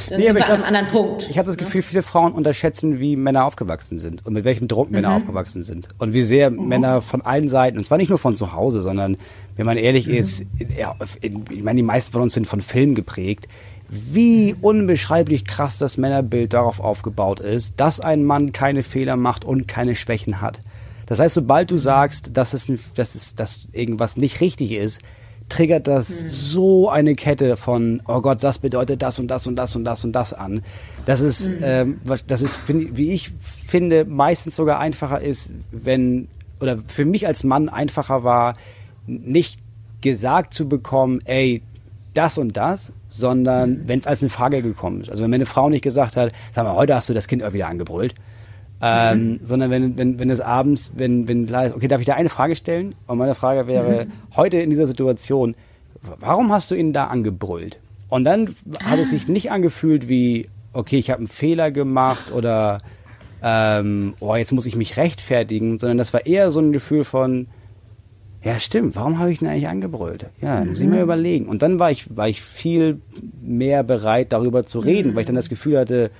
[0.09, 1.23] dann nee, sind wir glaub, an einem anderen Punkt.
[1.23, 4.67] Ich, ich habe das Gefühl, viele Frauen unterschätzen, wie Männer aufgewachsen sind und mit welchem
[4.67, 4.95] Druck mhm.
[4.95, 5.89] Männer aufgewachsen sind.
[5.99, 6.67] Und wie sehr mhm.
[6.67, 9.17] Männer von allen Seiten, und zwar nicht nur von zu Hause, sondern
[9.57, 10.15] wenn man ehrlich mhm.
[10.15, 10.45] ist,
[10.77, 13.47] ja, ich meine, die meisten von uns sind von Filmen geprägt
[13.91, 19.67] wie unbeschreiblich krass das Männerbild darauf aufgebaut ist, dass ein Mann keine Fehler macht und
[19.67, 20.61] keine Schwächen hat.
[21.07, 25.01] Das heißt, sobald du sagst, dass es, dass es, dass irgendwas nicht richtig ist,
[25.49, 26.29] triggert das hm.
[26.29, 30.05] so eine Kette von, oh Gott, das bedeutet das und das und das und das
[30.05, 30.63] und das an.
[31.05, 31.57] Das ist, hm.
[31.61, 36.29] ähm, das ist, wie ich finde, meistens sogar einfacher ist, wenn,
[36.61, 38.55] oder für mich als Mann einfacher war,
[39.05, 39.59] nicht
[39.99, 41.61] gesagt zu bekommen, ey,
[42.13, 43.83] das und das, sondern mhm.
[43.87, 45.09] wenn es als eine Frage gekommen ist.
[45.09, 47.41] Also wenn mir eine Frau nicht gesagt hat, sag mal, heute hast du das Kind
[47.53, 48.15] wieder angebrüllt,
[48.81, 49.39] ähm, mhm.
[49.43, 52.29] sondern wenn, wenn, wenn es abends, wenn, wenn klar ist, okay, darf ich da eine
[52.29, 52.95] Frage stellen?
[53.07, 54.11] Und meine Frage wäre, mhm.
[54.35, 55.55] heute in dieser Situation,
[56.19, 57.79] warum hast du ihn da angebrüllt?
[58.09, 58.91] Und dann ah.
[58.91, 62.79] hat es sich nicht angefühlt wie, okay, ich habe einen Fehler gemacht oder
[63.43, 67.47] ähm, oh, jetzt muss ich mich rechtfertigen, sondern das war eher so ein Gefühl von,
[68.43, 70.25] ja, stimmt, warum habe ich ihn eigentlich angebrüllt?
[70.41, 70.69] Ja, mhm.
[70.69, 71.47] muss ich mir überlegen.
[71.47, 72.99] Und dann war ich, war ich viel
[73.41, 75.15] mehr bereit, darüber zu reden, mhm.
[75.15, 76.11] weil ich dann das Gefühl hatte,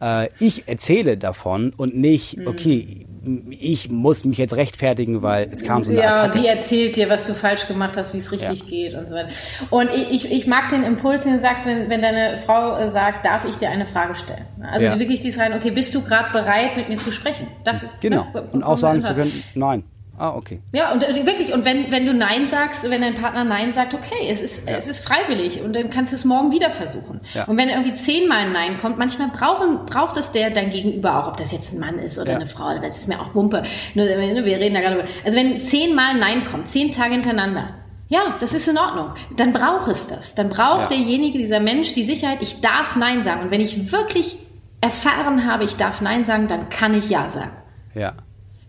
[0.00, 2.46] äh, ich erzähle davon und nicht, mhm.
[2.46, 3.06] okay,
[3.50, 6.38] ich muss mich jetzt rechtfertigen, weil es kam so eine Ja, Attacke.
[6.38, 8.66] sie erzählt dir, was du falsch gemacht hast, wie es richtig ja.
[8.66, 9.28] geht und so weiter.
[9.68, 13.44] Und ich, ich mag den Impuls, den du sagst, wenn, wenn deine Frau sagt, darf
[13.44, 14.46] ich dir eine Frage stellen?
[14.62, 14.98] Also ja.
[14.98, 17.48] wirklich dies rein, okay, bist du gerade bereit, mit mir zu sprechen?
[17.64, 18.26] Darf, genau.
[18.32, 18.42] Ne?
[18.52, 19.84] Und auch sagen zu können, nein.
[20.18, 20.60] Ah, okay.
[20.72, 23.94] Ja, und äh, wirklich, und wenn, wenn du Nein sagst, wenn dein Partner Nein sagt,
[23.94, 24.76] okay, es ist, ja.
[24.76, 27.20] es ist freiwillig und dann kannst du es morgen wieder versuchen.
[27.34, 27.44] Ja.
[27.44, 31.28] Und wenn irgendwie zehnmal ein Nein kommt, manchmal brauchen, braucht es der dein Gegenüber auch,
[31.28, 32.36] ob das jetzt ein Mann ist oder ja.
[32.36, 33.62] eine Frau, das ist mir auch Wumpe.
[33.94, 35.04] Wir reden da gerade über.
[35.24, 37.74] Also wenn zehnmal Nein kommt, zehn Tage hintereinander,
[38.08, 39.12] ja, das ist in Ordnung.
[39.36, 40.34] Dann braucht es das.
[40.34, 43.42] Dann braucht derjenige, dieser Mensch, die Sicherheit, ich darf Nein sagen.
[43.42, 44.38] Und wenn ich wirklich
[44.80, 47.52] erfahren habe, ich darf Nein sagen, dann kann ich Ja sagen.
[47.94, 48.14] Ja.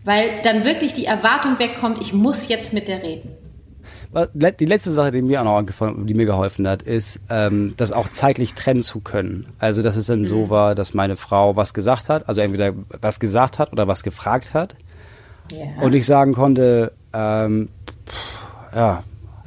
[0.04, 3.30] Weil dann wirklich die Erwartung wegkommt, ich muss jetzt mit der reden.
[4.58, 8.08] Die letzte Sache, die mir auch noch die mir geholfen hat, ist, ähm, das auch
[8.08, 9.46] zeitlich trennen zu können.
[9.58, 10.24] Also, dass es dann mhm.
[10.24, 14.02] so war, dass meine Frau was gesagt hat, also entweder was gesagt hat oder was
[14.02, 14.74] gefragt hat.
[15.52, 15.82] Ja.
[15.82, 17.68] Und ich sagen konnte, ähm,
[18.08, 19.04] pff, ja,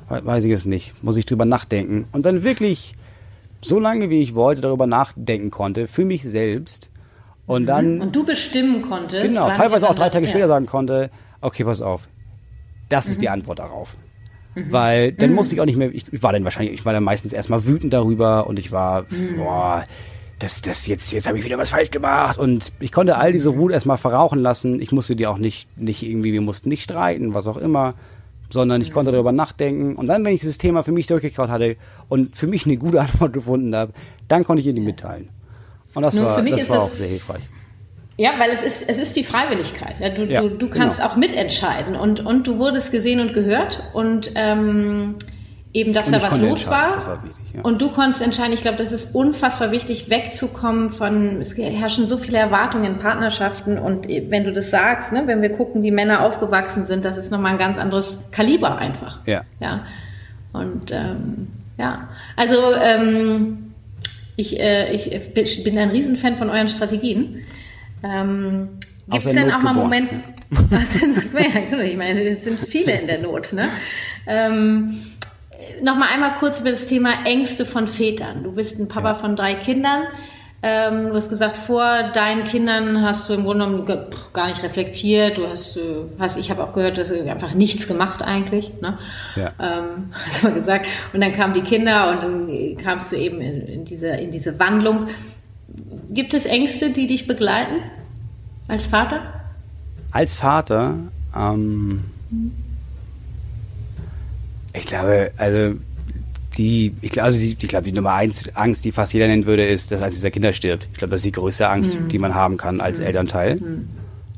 [0.08, 2.08] weiß ich es nicht, muss ich drüber nachdenken.
[2.12, 2.94] Und dann wirklich
[3.62, 6.90] so lange, wie ich wollte, darüber nachdenken konnte, für mich selbst
[7.46, 7.96] und dann.
[7.96, 8.02] Mhm.
[8.02, 9.28] Und du bestimmen konntest.
[9.28, 10.48] Genau, teilweise auch drei Tage später ja.
[10.48, 11.10] sagen konnte,
[11.42, 12.08] okay, pass auf.
[12.90, 13.12] Das mhm.
[13.12, 13.34] ist die mhm.
[13.34, 13.96] Antwort darauf.
[14.56, 14.72] Mhm.
[14.72, 15.36] Weil dann mhm.
[15.36, 17.66] musste ich auch nicht mehr, ich, ich, war dann wahrscheinlich, ich war dann meistens erstmal
[17.66, 19.38] wütend darüber und ich war, mhm.
[19.38, 19.86] boah,
[20.40, 23.56] das, das jetzt, jetzt habe ich wieder was falsch gemacht und ich konnte all diese
[23.58, 24.82] Wut erstmal verrauchen lassen.
[24.82, 27.94] Ich musste die auch nicht, nicht irgendwie, wir mussten nicht streiten, was auch immer,
[28.50, 31.78] sondern ich konnte darüber nachdenken und dann, wenn ich dieses Thema für mich durchgekaut hatte
[32.10, 33.94] und für mich eine gute Antwort gefunden habe,
[34.28, 35.30] dann konnte ich ihr die mitteilen.
[35.94, 37.44] Und das Nur war, das war das, auch sehr hilfreich.
[38.18, 40.00] Ja, weil es ist, es ist die Freiwilligkeit.
[40.00, 41.10] Ja, du, ja, du, du kannst genau.
[41.10, 45.16] auch mitentscheiden und, und du wurdest gesehen und gehört und ähm,
[45.74, 47.06] eben, dass und da was los war.
[47.08, 47.62] war wichtig, ja.
[47.62, 48.54] Und du konntest entscheiden.
[48.54, 53.80] Ich glaube, das ist unfassbar wichtig, wegzukommen von, es herrschen so viele Erwartungen in Partnerschaften
[53.80, 57.32] und wenn du das sagst, ne, wenn wir gucken, wie Männer aufgewachsen sind, das ist
[57.32, 59.20] nochmal ein ganz anderes Kaliber einfach.
[59.26, 59.42] Ja.
[59.60, 59.86] ja.
[60.52, 61.48] Und ähm,
[61.80, 63.63] ja, also ähm,
[64.36, 67.44] ich, äh, ich bin ein Riesenfan von euren Strategien.
[68.04, 68.70] Ähm,
[69.10, 70.16] Gibt es denn auch mal Momente?
[71.72, 73.54] ja, ich meine, es sind viele in der Not.
[73.54, 73.68] Ne?
[74.28, 74.98] Ähm,
[75.82, 78.44] Nochmal einmal kurz über das Thema Ängste von Vätern.
[78.44, 79.16] Du bist ein Papa ja.
[79.16, 80.04] von drei Kindern.
[80.66, 85.38] Ähm, du hast gesagt, vor deinen Kindern hast du im Grunde genommen gar nicht reflektiert.
[85.38, 88.72] Du hast, äh, hast ich habe auch gehört, du hast einfach nichts gemacht eigentlich.
[88.80, 88.98] Ne?
[89.36, 89.52] Ja.
[89.60, 90.88] Ähm, hast du gesagt.
[91.12, 94.58] Und dann kamen die Kinder und dann kamst du eben in, in, diese, in diese
[94.58, 95.08] Wandlung.
[96.10, 97.82] Gibt es Ängste, die dich begleiten
[98.70, 99.20] als Vater?
[100.12, 100.98] Als Vater,
[101.36, 102.06] ähm,
[104.72, 105.76] ich glaube, also
[106.58, 109.46] die, ich glaube, also die, ich glaube, die Nummer eins Angst, die fast jeder nennen
[109.46, 110.88] würde, ist, dass als dieser Kinder stirbt.
[110.92, 112.10] Ich glaube, das ist die größte Angst, mhm.
[112.10, 113.06] die man haben kann als mhm.
[113.06, 113.56] Elternteil.
[113.56, 113.90] Mhm.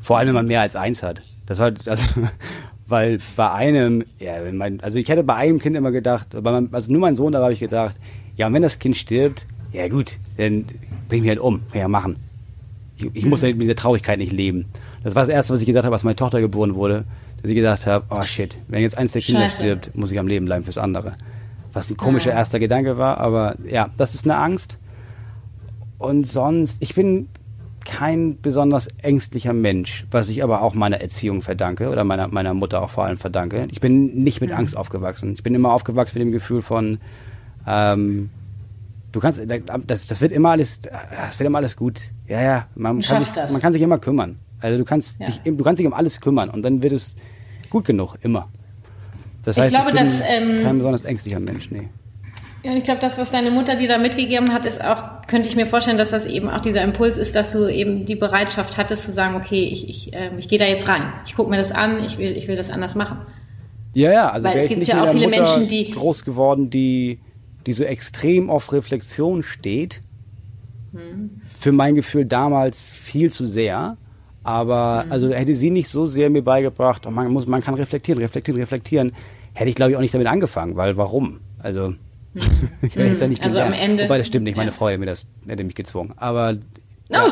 [0.01, 1.21] Vor allem, wenn man mehr als eins hat.
[1.45, 2.01] Das war, das,
[2.88, 6.69] weil bei einem, ja, wenn man, also ich hätte bei einem Kind immer gedacht, meinem,
[6.71, 7.95] also nur mein Sohn, da habe ich gedacht,
[8.38, 10.65] ja, und wenn das Kind stirbt, ja gut, dann
[11.10, 12.17] bring ich mich halt um, kann ja machen.
[12.97, 14.65] Ich, ich muss halt mit dieser Traurigkeit nicht leben.
[15.04, 17.04] Das war das Erste, was ich gedacht habe, als meine Tochter geboren wurde,
[17.41, 19.58] dass ich gedacht habe, oh shit, wenn jetzt eins der Kinder Scheiße.
[19.58, 21.17] stirbt, muss ich am Leben bleiben fürs andere
[21.76, 22.38] was ein komischer ja.
[22.38, 24.80] erster Gedanke war, aber ja, das ist eine Angst.
[25.98, 27.28] Und sonst, ich bin
[27.84, 32.82] kein besonders ängstlicher Mensch, was ich aber auch meiner Erziehung verdanke oder meiner, meiner Mutter
[32.82, 33.68] auch vor allem verdanke.
[33.72, 34.52] Ich bin nicht mit.
[34.54, 35.34] Angst aufgewachsen.
[35.34, 36.98] Ich bin immer aufgewachsen mit dem Gefühl von,
[37.68, 38.30] ähm,
[39.12, 39.42] du kannst,
[39.86, 42.00] das, das wird immer alles, das wird immer alles gut.
[42.28, 44.40] Ja, ja, man, kann sich, man kann sich immer kümmern.
[44.62, 45.26] Also du kannst ja.
[45.26, 47.18] dich, du kannst dich um alles kümmern und dann wird es
[47.70, 48.48] gut genug, immer.
[49.45, 51.89] Das heißt, ich, glaube, ich bin dass, ähm, kein besonders ängstlicher Mensch, nee.
[52.63, 55.47] Ja, und ich glaube, das, was deine Mutter dir da mitgegeben hat, ist auch, könnte
[55.47, 58.77] ich mir vorstellen, dass das eben auch dieser Impuls ist, dass du eben die Bereitschaft
[58.77, 61.03] hattest zu sagen, okay, ich, ich, äh, ich gehe da jetzt rein.
[61.27, 63.19] Ich gucke mir das an, ich will, ich will das anders machen.
[63.93, 67.19] Ja, ja, also Weil es gibt ja auch viele Mutter Menschen, die- groß geworden, die,
[67.67, 70.01] die so extrem auf Reflexion steht.
[70.91, 71.41] Hm.
[71.60, 73.95] Für mein Gefühl damals viel zu sehr.
[74.45, 75.12] Aber Hm.
[75.12, 78.62] also hätte sie nicht so sehr mir beigebracht, oh, man, muss, man kann reflektieren, reflektieren,
[78.62, 79.12] reflektieren,
[79.53, 81.39] hätte ich glaube ich auch nicht damit angefangen, weil warum?
[81.60, 81.95] Also
[82.81, 83.89] ich hätte es ja nicht Also am gelernt.
[83.89, 84.75] Ende- Wobei das stimmt nicht, meine ja.
[84.77, 86.13] Frau hätte mir das hätte mich gezwungen.
[86.17, 86.53] Aber
[87.10, 87.19] No.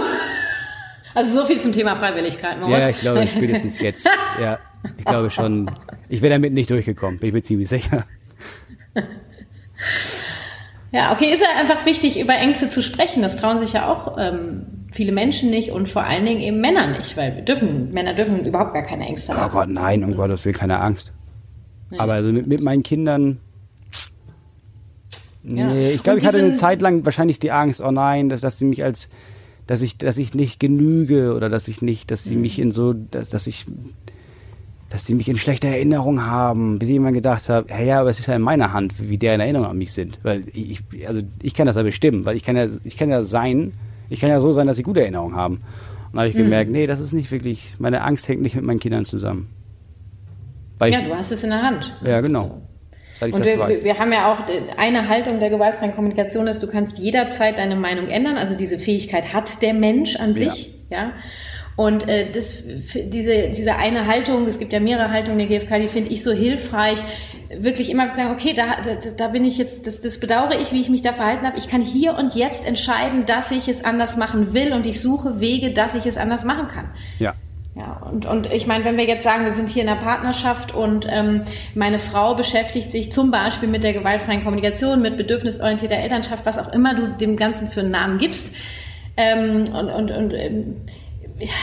[1.15, 2.59] Also so viel zum Thema Freiwilligkeit.
[2.59, 2.79] Moritz.
[2.79, 4.09] ja, ich glaube spätestens jetzt,
[4.41, 4.57] ja,
[4.97, 5.69] ich glaube schon,
[6.09, 8.03] ich wäre damit nicht durchgekommen, bin ich mir ziemlich sicher.
[10.93, 13.23] Ja, okay, ist ja einfach wichtig, über Ängste zu sprechen.
[13.23, 16.95] Das trauen sich ja auch ähm, viele Menschen nicht und vor allen Dingen eben Männer
[16.95, 19.51] nicht, weil wir dürfen, Männer dürfen überhaupt gar keine Ängste Oh haben.
[19.51, 21.11] Gott, nein, um Gottes Willen, keine Angst.
[21.97, 23.39] Aber also mit, mit meinen Kindern.
[25.43, 25.67] Ja.
[25.67, 28.59] Nee, ich glaube, ich hatte eine Zeit lang wahrscheinlich die Angst, oh nein, dass, dass
[28.59, 29.09] sie mich als,
[29.65, 32.93] dass ich, dass ich nicht genüge oder dass ich nicht, dass sie mich in so,
[32.93, 33.65] dass, dass ich,
[34.93, 38.11] dass die mich in schlechter Erinnerung haben, bis ich irgendwann gedacht habe, ja, ja, aber
[38.11, 40.19] es ist ja in meiner Hand, wie deren Erinnerungen an mich sind.
[40.21, 43.23] Weil ich, also ich kann das ja bestimmen, weil ich kann ja, ich kann ja
[43.23, 43.73] sein,
[44.09, 45.55] ich kann ja so sein, dass sie gute Erinnerungen haben.
[45.55, 48.65] Und da habe ich gemerkt, nee, das ist nicht wirklich, meine Angst hängt nicht mit
[48.65, 49.49] meinen Kindern zusammen.
[50.77, 51.97] Weil Ja, ich, du hast es in der Hand.
[52.05, 52.61] ja, genau.
[53.19, 56.99] Und wir, wir haben ja auch äh, eine Haltung der gewaltfreien Kommunikation ist, du kannst
[56.99, 58.37] jederzeit deine Meinung ändern.
[58.37, 61.13] Also diese Fähigkeit hat der Mensch an sich, ja.
[61.75, 65.87] Und äh, das, diese, diese eine Haltung, es gibt ja mehrere Haltungen der GfK, die
[65.87, 66.99] finde ich so hilfreich,
[67.57, 70.71] wirklich immer zu sagen, okay, da, da, da bin ich jetzt, das, das bedauere ich,
[70.71, 71.57] wie ich mich da verhalten habe.
[71.57, 75.39] Ich kann hier und jetzt entscheiden, dass ich es anders machen will und ich suche
[75.39, 76.91] Wege, dass ich es anders machen kann.
[77.19, 77.33] ja.
[77.75, 80.75] Ja, und, und ich meine, wenn wir jetzt sagen, wir sind hier in einer Partnerschaft
[80.75, 81.41] und ähm,
[81.73, 86.71] meine Frau beschäftigt sich zum Beispiel mit der gewaltfreien Kommunikation, mit bedürfnisorientierter Elternschaft, was auch
[86.71, 88.53] immer du dem Ganzen für einen Namen gibst.
[89.17, 90.75] Ähm, und und, und ähm,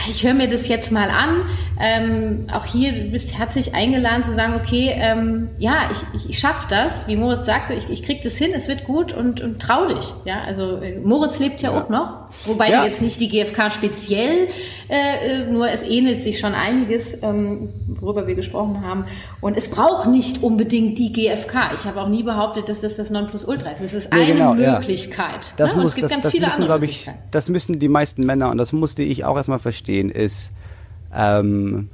[0.09, 1.45] ich höre mir das jetzt mal an.
[1.79, 6.39] Ähm, auch hier, du bist herzlich eingeladen zu sagen, okay, ähm, ja, ich, ich, ich
[6.39, 9.41] schaffe das, wie Moritz sagt, so, ich, ich krieg das hin, es wird gut und,
[9.41, 10.13] und trau dich.
[10.25, 11.81] Ja, also äh, Moritz lebt ja, Ja.
[11.81, 12.85] auch noch, wobei Ja.
[12.85, 14.47] jetzt nicht die GfK speziell,
[14.89, 19.05] äh, äh, nur es ähnelt sich schon einiges, ähm, worüber wir gesprochen haben.
[19.39, 21.71] Und es braucht nicht unbedingt die GfK.
[21.75, 23.81] Ich habe auch nie behauptet, dass das das Nonplusultra ist.
[23.81, 24.53] Es ist eine genau.
[24.53, 25.53] Möglichkeit.
[25.57, 25.81] Das, ne?
[25.81, 28.25] Muss, es gibt das, ganz das viele müssen, andere glaube ich, das müssen die meisten
[28.25, 29.70] Männer, und das musste ich auch erstmal verstehen,
[30.09, 30.51] ist,
[31.13, 31.89] ähm,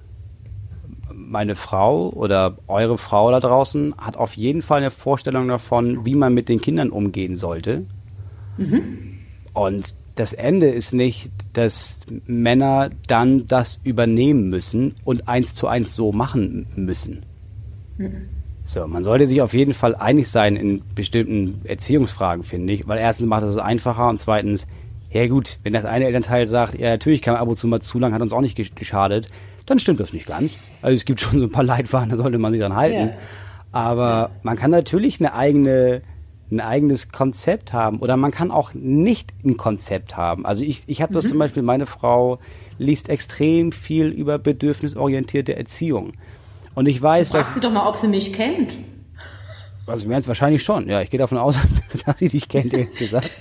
[1.13, 6.15] meine Frau oder eure Frau da draußen hat auf jeden Fall eine Vorstellung davon, wie
[6.15, 7.85] man mit den Kindern umgehen sollte.
[9.53, 15.95] Und das Ende ist nicht, dass Männer dann das übernehmen müssen und eins zu eins
[15.95, 17.25] so machen müssen.
[18.65, 22.99] So, man sollte sich auf jeden Fall einig sein in bestimmten Erziehungsfragen, finde ich, weil
[22.99, 24.67] erstens macht das es einfacher und zweitens,
[25.11, 27.79] ja gut, wenn das eine Elternteil sagt, ja natürlich kann man ab und zu mal
[27.81, 29.27] zu lang, hat uns auch nicht gesch- geschadet,
[29.65, 30.53] dann stimmt das nicht ganz.
[30.81, 33.09] Also es gibt schon so ein paar Leitfaden, da sollte man sich dran halten.
[33.09, 33.13] Ja.
[33.71, 36.01] Aber man kann natürlich eine eigene,
[36.51, 40.45] ein eigenes Konzept haben oder man kann auch nicht ein Konzept haben.
[40.45, 42.39] Also ich, ich habe das zum Beispiel, meine Frau
[42.77, 46.13] liest extrem viel über bedürfnisorientierte Erziehung.
[46.75, 48.77] Und ich weiß, dass Frag sie doch mal, ob sie mich kennt.
[49.87, 50.87] also wir werden es wahrscheinlich schon.
[50.87, 51.55] Ja, ich gehe davon aus,
[52.05, 53.31] dass sie dich kennt, ehrlich gesagt.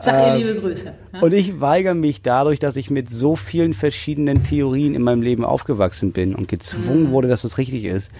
[0.00, 0.94] Sag Ähm, ihr liebe Grüße.
[1.12, 1.20] Ja?
[1.20, 5.44] Und ich weigere mich dadurch, dass ich mit so vielen verschiedenen Theorien in meinem Leben
[5.44, 8.10] aufgewachsen bin und gezwungen wurde, dass das richtig ist,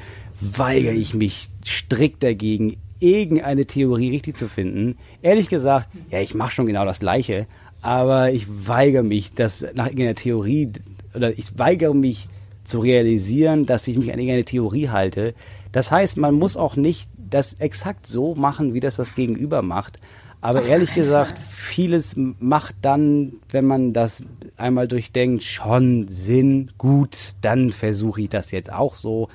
[0.40, 4.98] weigere ich mich strikt dagegen, irgendeine Theorie richtig zu finden.
[5.22, 7.46] Ehrlich gesagt, ja, ich mache schon genau das Gleiche,
[7.80, 10.70] aber ich weigere mich, das nach irgendeiner Theorie
[11.14, 12.28] oder ich weigere mich
[12.64, 15.34] zu realisieren, dass ich mich an irgendeine Theorie halte.
[15.72, 19.98] Das heißt, man muss auch nicht das exakt so machen, wie das das Gegenüber macht.
[20.40, 21.46] Aber Auf ehrlich gesagt, Fall.
[21.50, 24.22] vieles macht dann, wenn man das
[24.57, 26.70] einmal durchdenkt, schon Sinn.
[26.79, 29.29] Gut, dann versuche ich das jetzt auch so.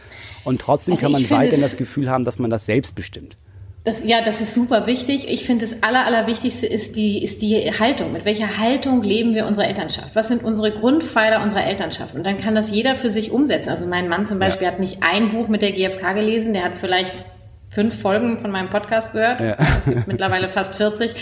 [0.44, 3.38] Und trotzdem Also kann man weiterhin das Gefühl haben, dass man das selbst bestimmt.
[3.84, 5.28] Das, ja, das ist super wichtig.
[5.30, 8.14] Ich finde, das Aller, Allerwichtigste ist die, ist die Haltung.
[8.14, 10.16] Mit welcher Haltung leben wir unsere Elternschaft?
[10.16, 12.16] Was sind unsere Grundpfeiler unserer Elternschaft?
[12.16, 13.70] Und dann kann das jeder für sich umsetzen.
[13.70, 16.76] Also mein Mann zum Beispiel hat nicht ein Buch mit der GfK gelesen, der hat
[16.76, 17.26] vielleicht
[17.76, 19.40] fünf Folgen von meinem Podcast gehört.
[19.42, 19.56] Ja.
[19.80, 21.14] Es gibt mittlerweile fast 40.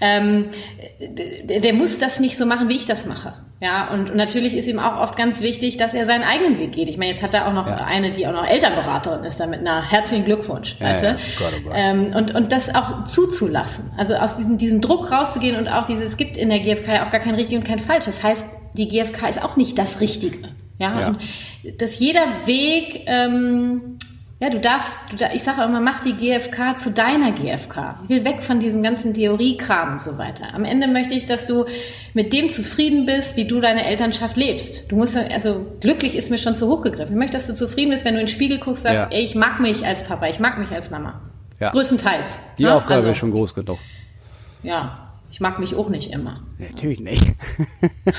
[0.00, 0.46] Ähm,
[1.00, 3.32] der, der muss das nicht so machen, wie ich das mache.
[3.62, 6.72] Ja, und, und natürlich ist ihm auch oft ganz wichtig, dass er seinen eigenen Weg
[6.72, 6.88] geht.
[6.88, 7.84] Ich meine, jetzt hat er auch noch Ja.
[7.84, 11.16] eine, die auch noch Elternberaterin ist, damit na herzlichen Glückwunsch, Ja, weißt du?
[11.38, 11.72] Gott, oh Gott.
[11.76, 13.92] Ähm, und, und das auch zuzulassen.
[13.98, 17.06] Also aus diesem, diesem Druck rauszugehen und auch dieses, es gibt in der GfK ja
[17.06, 18.06] auch gar kein richtig und kein falsch.
[18.06, 18.46] Das heißt,
[18.78, 20.38] die GfK ist auch nicht das Richtige.
[20.78, 21.08] Ja, Ja.
[21.08, 21.18] und
[21.82, 23.98] dass jeder Weg ähm,
[24.42, 27.96] Ja, du darfst, du, ich sage immer, mach die GfK zu deiner GfK.
[28.04, 30.54] Ich will weg von diesem ganzen Theoriekram und so weiter.
[30.54, 31.66] Am Ende möchte ich, dass du
[32.14, 34.90] mit dem zufrieden bist, wie du deine Elternschaft lebst.
[34.90, 37.12] Du musst, also glücklich ist mir schon zu hoch gegriffen.
[37.12, 39.16] Ich möchte, dass du zufrieden bist, wenn du in den Spiegel guckst, sagst, Ja.
[39.16, 41.20] ey, ich mag mich als Papa, ich mag mich als Mama.
[41.58, 41.68] Ja.
[41.72, 42.38] Größtenteils.
[42.56, 42.74] Die ne?
[42.74, 43.78] Aufgabe Also, ist schon groß genug.
[44.62, 46.42] Ja, ich mag mich auch nicht immer.
[46.58, 47.24] Natürlich nicht.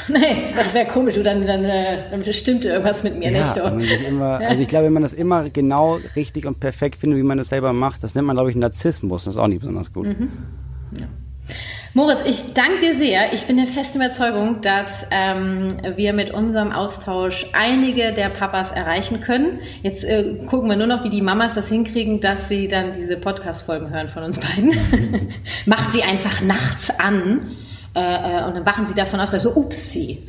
[0.08, 3.56] Nee, das wäre komisch, du dann, dann, äh, dann stimmte irgendwas mit mir Ja, nicht.
[3.58, 6.96] wenn man sich immer, also ich glaube, wenn man das immer genau richtig und perfekt
[6.98, 9.26] findet, wie man das selber macht, das nennt man, glaube ich, Narzissmus.
[9.26, 10.08] Das ist auch nicht besonders gut.
[10.08, 10.30] Mhm.
[11.94, 13.34] Moritz, ich danke dir sehr.
[13.34, 19.20] Ich bin der festen Überzeugung, dass ähm, wir mit unserem Austausch einige der Papas erreichen
[19.20, 19.60] können.
[19.84, 23.18] Jetzt äh, gucken wir nur noch, wie die Mamas das hinkriegen, dass sie dann diese
[23.18, 24.74] Podcast-Folgen hören von uns beiden.
[25.66, 27.52] Macht sie einfach nachts an
[27.94, 30.26] äh, äh, und dann wachen sie davon aus, dass so, upsie.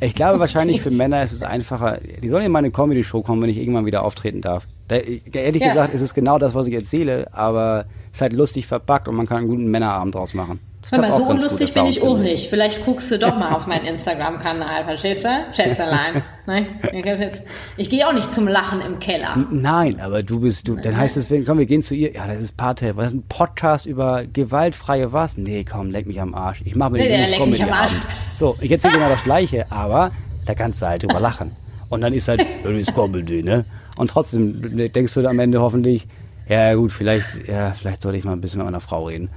[0.00, 1.98] Ich glaube, wahrscheinlich für Männer ist es einfacher.
[2.22, 4.66] Die sollen in meine Comedy-Show kommen, wenn ich irgendwann wieder auftreten darf.
[4.88, 5.68] Da, ehrlich Ja.
[5.68, 9.16] gesagt ist es genau das, was ich erzähle, aber es ist halt lustig verpackt und
[9.16, 10.60] man kann einen guten Männerabend draus machen.
[10.90, 12.48] Hör mal, so unlustig bin ich auch nicht.
[12.48, 15.28] Vielleicht guckst du doch mal auf meinen Instagram-Kanal, verstehst du?
[15.52, 16.22] Schätzelein.
[16.46, 16.66] Ne?
[16.92, 17.42] Ich, jetzt-
[17.88, 19.34] gehe auch nicht zum Lachen im Keller.
[19.50, 20.76] Nein, aber du bist du.
[20.76, 22.12] Dann heißt es, komm, wir gehen zu ihr.
[22.12, 22.94] Ja, das ist Partei.
[22.96, 25.38] Was ist ein Podcast über gewaltfreie was?
[25.38, 26.60] Nee, komm, leck mich am Arsch.
[26.66, 27.92] Ich mache mir Nee, den leckt mich am Arsch.
[28.34, 30.10] So, ich erzähle genau das Gleiche, aber
[30.44, 31.56] da kannst du halt drüber lachen.
[31.88, 33.64] Und dann ist halt, das ist Comedy, ne?
[33.96, 36.06] Und trotzdem denkst du am Ende hoffentlich,
[36.46, 39.30] ja gut, vielleicht, ja, vielleicht sollte ich mal ein bisschen mit meiner Frau reden.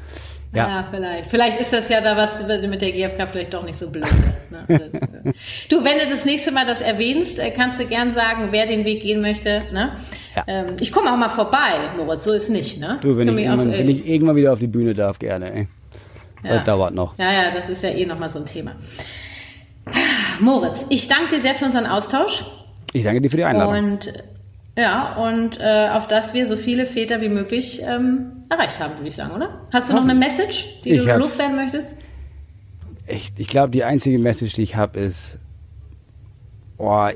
[0.57, 0.67] Ja.
[0.67, 1.29] Ja, vielleicht.
[1.29, 4.05] Vielleicht ist das ja da was mit der GfK vielleicht doch nicht so blöd.
[4.49, 4.87] Ne?
[5.69, 8.85] du, wenn du das nächste Mal das erwähnst, äh, kannst du gern sagen, wer den
[8.85, 9.63] Weg gehen möchte.
[9.71, 9.91] Ne?
[10.35, 10.43] Ja.
[10.47, 12.79] Ähm, ich komme auch mal vorbei, Moritz, so ist nicht.
[12.79, 12.97] Ne?
[13.01, 15.19] du, wenn Komm ich, auch, irgendwann, äh, wenn ich irgendwann wieder auf die Bühne darf,
[15.19, 15.67] gerne, ey.
[16.43, 16.55] Ja.
[16.55, 17.17] Das dauert noch.
[17.17, 18.75] Ja, ja, das ist ja eh nochmal so ein Thema.
[20.39, 22.43] Moritz, ich danke dir sehr für unseren Austausch.
[22.93, 23.93] Ich danke dir für die Einladung.
[23.93, 24.23] Und äh,
[24.77, 29.09] ja, und äh, auf dass wir so viele Väter wie möglich ähm, erreicht haben, würde
[29.09, 29.67] ich sagen, oder?
[29.73, 31.97] Hast du noch eine Message, die Ich du loswerden möchtest?
[33.07, 35.39] ich, ich glaube, die einzige Message, die ich habe, ist,
[36.77, 37.07] oh,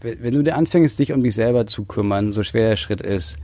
[0.00, 3.00] wenn wenn du dir anfängst, dich um dich selber zu kümmern, so schwer der Schritt
[3.00, 3.36] ist,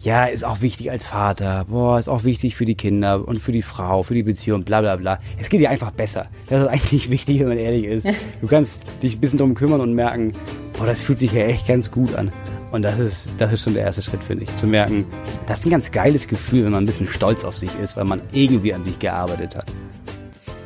[0.00, 3.52] ja, ist auch wichtig als Vater, boah, ist auch wichtig für die Kinder und für
[3.52, 5.18] die Frau, für die Beziehung, bla bla bla.
[5.38, 6.28] Es geht dir einfach besser.
[6.48, 8.08] Das ist eigentlich wichtig, wenn man ehrlich ist.
[8.40, 10.32] Du kannst dich ein bisschen drum kümmern und merken,
[10.78, 12.32] boah, das fühlt sich ja echt ganz gut an.
[12.72, 14.56] Und das ist, das ist schon der erste Schritt, finde ich.
[14.56, 15.06] Zu merken,
[15.46, 18.04] das ist ein ganz geiles Gefühl, wenn man ein bisschen stolz auf sich ist, weil
[18.04, 19.66] man irgendwie an sich gearbeitet hat.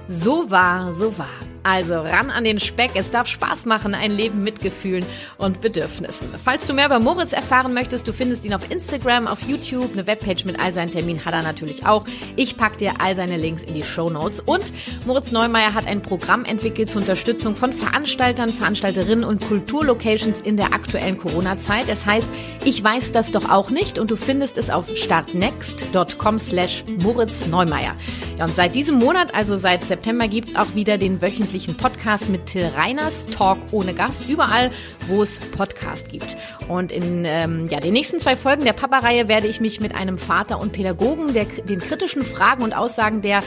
[0.09, 1.54] So wahr, so wahr.
[1.65, 2.91] Also ran an den Speck.
[2.95, 5.05] Es darf Spaß machen, ein Leben mit Gefühlen
[5.39, 6.29] und Bedürfnissen.
[6.45, 9.95] Falls du mehr über Moritz erfahren möchtest, du findest ihn auf Instagram, auf YouTube.
[9.95, 12.05] Eine Webpage mit all seinen Terminen hat er natürlich auch.
[12.37, 14.41] Ich pack dir all seine Links in die Show Notes.
[14.41, 14.75] Und
[15.07, 20.75] Moritz Neumeier hat ein Programm entwickelt zur Unterstützung von Veranstaltern, Veranstalterinnen und Kulturlocations in der
[20.75, 21.89] aktuellen Corona-Zeit.
[21.89, 22.35] Es heißt,
[22.67, 27.97] ich weiß das doch auch nicht und du findest es auf startnext.com slash Moritz Neumeier.
[28.39, 32.47] Ja, und seit diesem Monat, also seit September, gibt's auch wieder den wöchentlichen Podcast mit
[32.47, 34.71] Till Reiners, Talk ohne Gast, überall,
[35.07, 36.37] wo es Podcast gibt.
[36.69, 40.19] Und in ähm, ja, den nächsten zwei Folgen der Papa-Reihe werde ich mich mit einem
[40.19, 43.41] Vater und Pädagogen, der, den kritischen Fragen und Aussagen der,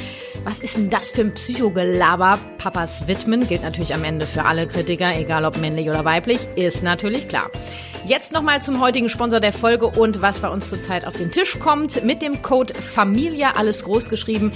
[0.43, 3.47] was ist denn das für ein Psychogelaber, Papas widmen.
[3.47, 7.51] Gilt natürlich am Ende für alle Kritiker, egal ob männlich oder weiblich, ist natürlich klar.
[8.07, 11.59] Jetzt nochmal zum heutigen Sponsor der Folge und was bei uns zurzeit auf den Tisch
[11.59, 12.05] kommt.
[12.05, 14.53] Mit dem Code Familia, alles groß geschrieben,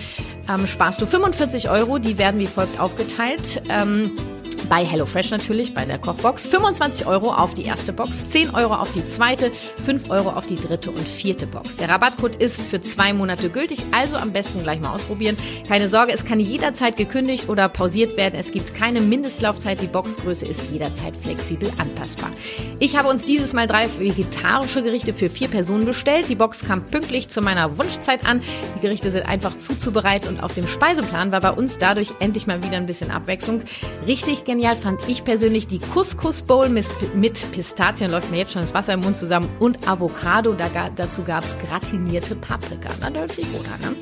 [0.48, 2.00] ähm, sparst du 45 Euro.
[2.00, 3.62] Die werden wie folgt aufgeteilt.
[3.68, 4.12] Ähm,
[4.72, 6.48] bei HelloFresh natürlich, bei der Kochbox.
[6.48, 9.52] 25 Euro auf die erste Box, 10 Euro auf die zweite,
[9.84, 11.76] 5 Euro auf die dritte und vierte Box.
[11.76, 15.36] Der Rabattcode ist für zwei Monate gültig, also am besten gleich mal ausprobieren.
[15.68, 18.36] Keine Sorge, es kann jederzeit gekündigt oder pausiert werden.
[18.40, 19.82] Es gibt keine Mindestlaufzeit.
[19.82, 22.30] Die Boxgröße ist jederzeit flexibel anpassbar.
[22.80, 26.30] Ich habe uns dieses Mal drei vegetarische Gerichte für vier Personen bestellt.
[26.30, 28.42] Die Box kam pünktlich zu meiner Wunschzeit an.
[28.78, 32.64] Die Gerichte sind einfach zuzubereiten und auf dem Speiseplan war bei uns dadurch endlich mal
[32.64, 33.64] wieder ein bisschen Abwechslung.
[34.08, 36.86] Richtig genial fand ich persönlich die Couscous Bowl mit,
[37.52, 40.54] Pistazien, läuft mir jetzt schon das Wasser im Mund zusammen, und Avocado.
[40.54, 42.90] Da, dazu gab es gratinierte Paprika.
[43.00, 43.96] Na, das hört sich gut an, ne?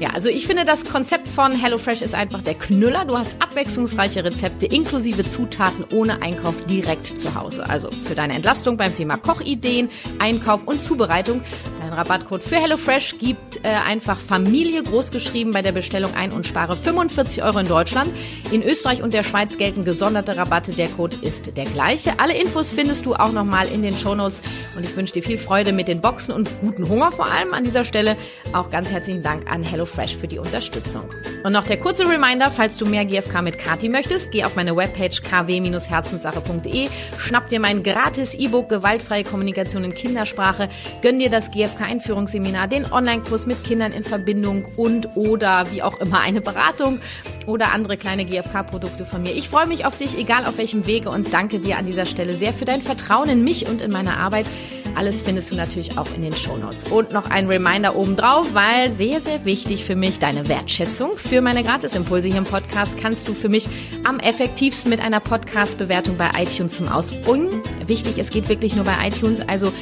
[0.00, 3.04] Ja, also ich finde, das Konzept von HelloFresh ist einfach der Knüller.
[3.04, 7.68] Du hast abwechslungsreiche Rezepte inklusive Zutaten ohne Einkauf direkt zu Hause.
[7.68, 9.88] Also für deine Entlastung beim Thema Kochideen,
[10.18, 11.42] Einkauf und Zubereitung.
[11.84, 16.78] Dein Rabattcode für HelloFresh gibt äh, einfach Familie großgeschrieben bei der Bestellung ein und spare
[16.78, 18.10] 45 Euro in Deutschland.
[18.50, 20.72] In Österreich und der Schweiz gelten gesonderte Rabatte.
[20.72, 22.18] Der Code ist der gleiche.
[22.20, 24.40] Alle Infos findest du auch nochmal in den Shownotes.
[24.78, 27.64] Und ich wünsche dir viel Freude mit den Boxen und guten Hunger vor allem an
[27.64, 28.16] dieser Stelle.
[28.54, 31.02] Auch ganz herzlichen Dank an HelloFresh für die Unterstützung.
[31.44, 34.74] Und noch der kurze Reminder, falls du mehr GFK mit Kati möchtest, geh auf meine
[34.74, 40.70] Webpage kw-herzenssache.de, schnapp dir mein gratis E-Book Gewaltfreie Kommunikation in Kindersprache,
[41.02, 46.20] gönn dir das GFK-Einführungsseminar, den Online-Kurs mit Kindern in Verbindung und oder wie auch immer
[46.20, 47.00] eine Beratung
[47.46, 49.34] oder andere kleine GFK-Produkte von mir.
[49.34, 52.36] Ich freue mich auf dich, egal auf welchem Wege und danke dir an dieser Stelle
[52.36, 54.46] sehr für dein Vertrauen in mich und in meine Arbeit.
[54.94, 56.84] Alles findest du natürlich auch in den Shownotes.
[56.84, 61.64] Und noch ein Reminder obendrauf, weil sehr, sehr wichtig für mich deine Wertschätzung für meine
[61.64, 63.68] Gratisimpulse hier im Podcast kannst du für mich
[64.04, 67.62] am effektivsten mit einer Podcast-Bewertung bei iTunes zum Ausdruck bringen.
[67.86, 69.72] Wichtig, es geht wirklich nur bei iTunes, also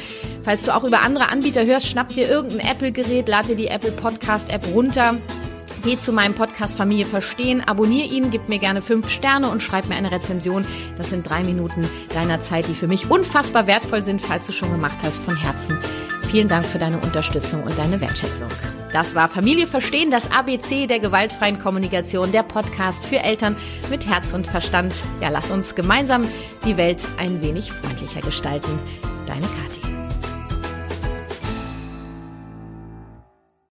[0.45, 3.93] Falls du auch über andere Anbieter hörst, schnapp dir irgendein Apple-Gerät, lade dir die Apple
[3.93, 5.17] Podcast-App runter
[5.85, 9.89] Geh zu meinem Podcast Familie Verstehen, abonniere ihn, gib mir gerne fünf Sterne und schreib
[9.89, 10.65] mir eine Rezension.
[10.97, 14.71] Das sind drei Minuten deiner Zeit, die für mich unfassbar wertvoll sind, falls du schon
[14.71, 15.77] gemacht hast, von Herzen.
[16.31, 18.49] Vielen Dank für deine Unterstützung und deine Wertschätzung.
[18.93, 23.57] Das war Familie Verstehen, das ABC der gewaltfreien Kommunikation, der Podcast für Eltern
[23.91, 24.95] mit Herz und Verstand.
[25.21, 26.23] Ja, lass uns gemeinsam
[26.65, 28.79] die Welt ein wenig freundlicher gestalten.
[29.27, 29.72] Deine Karin.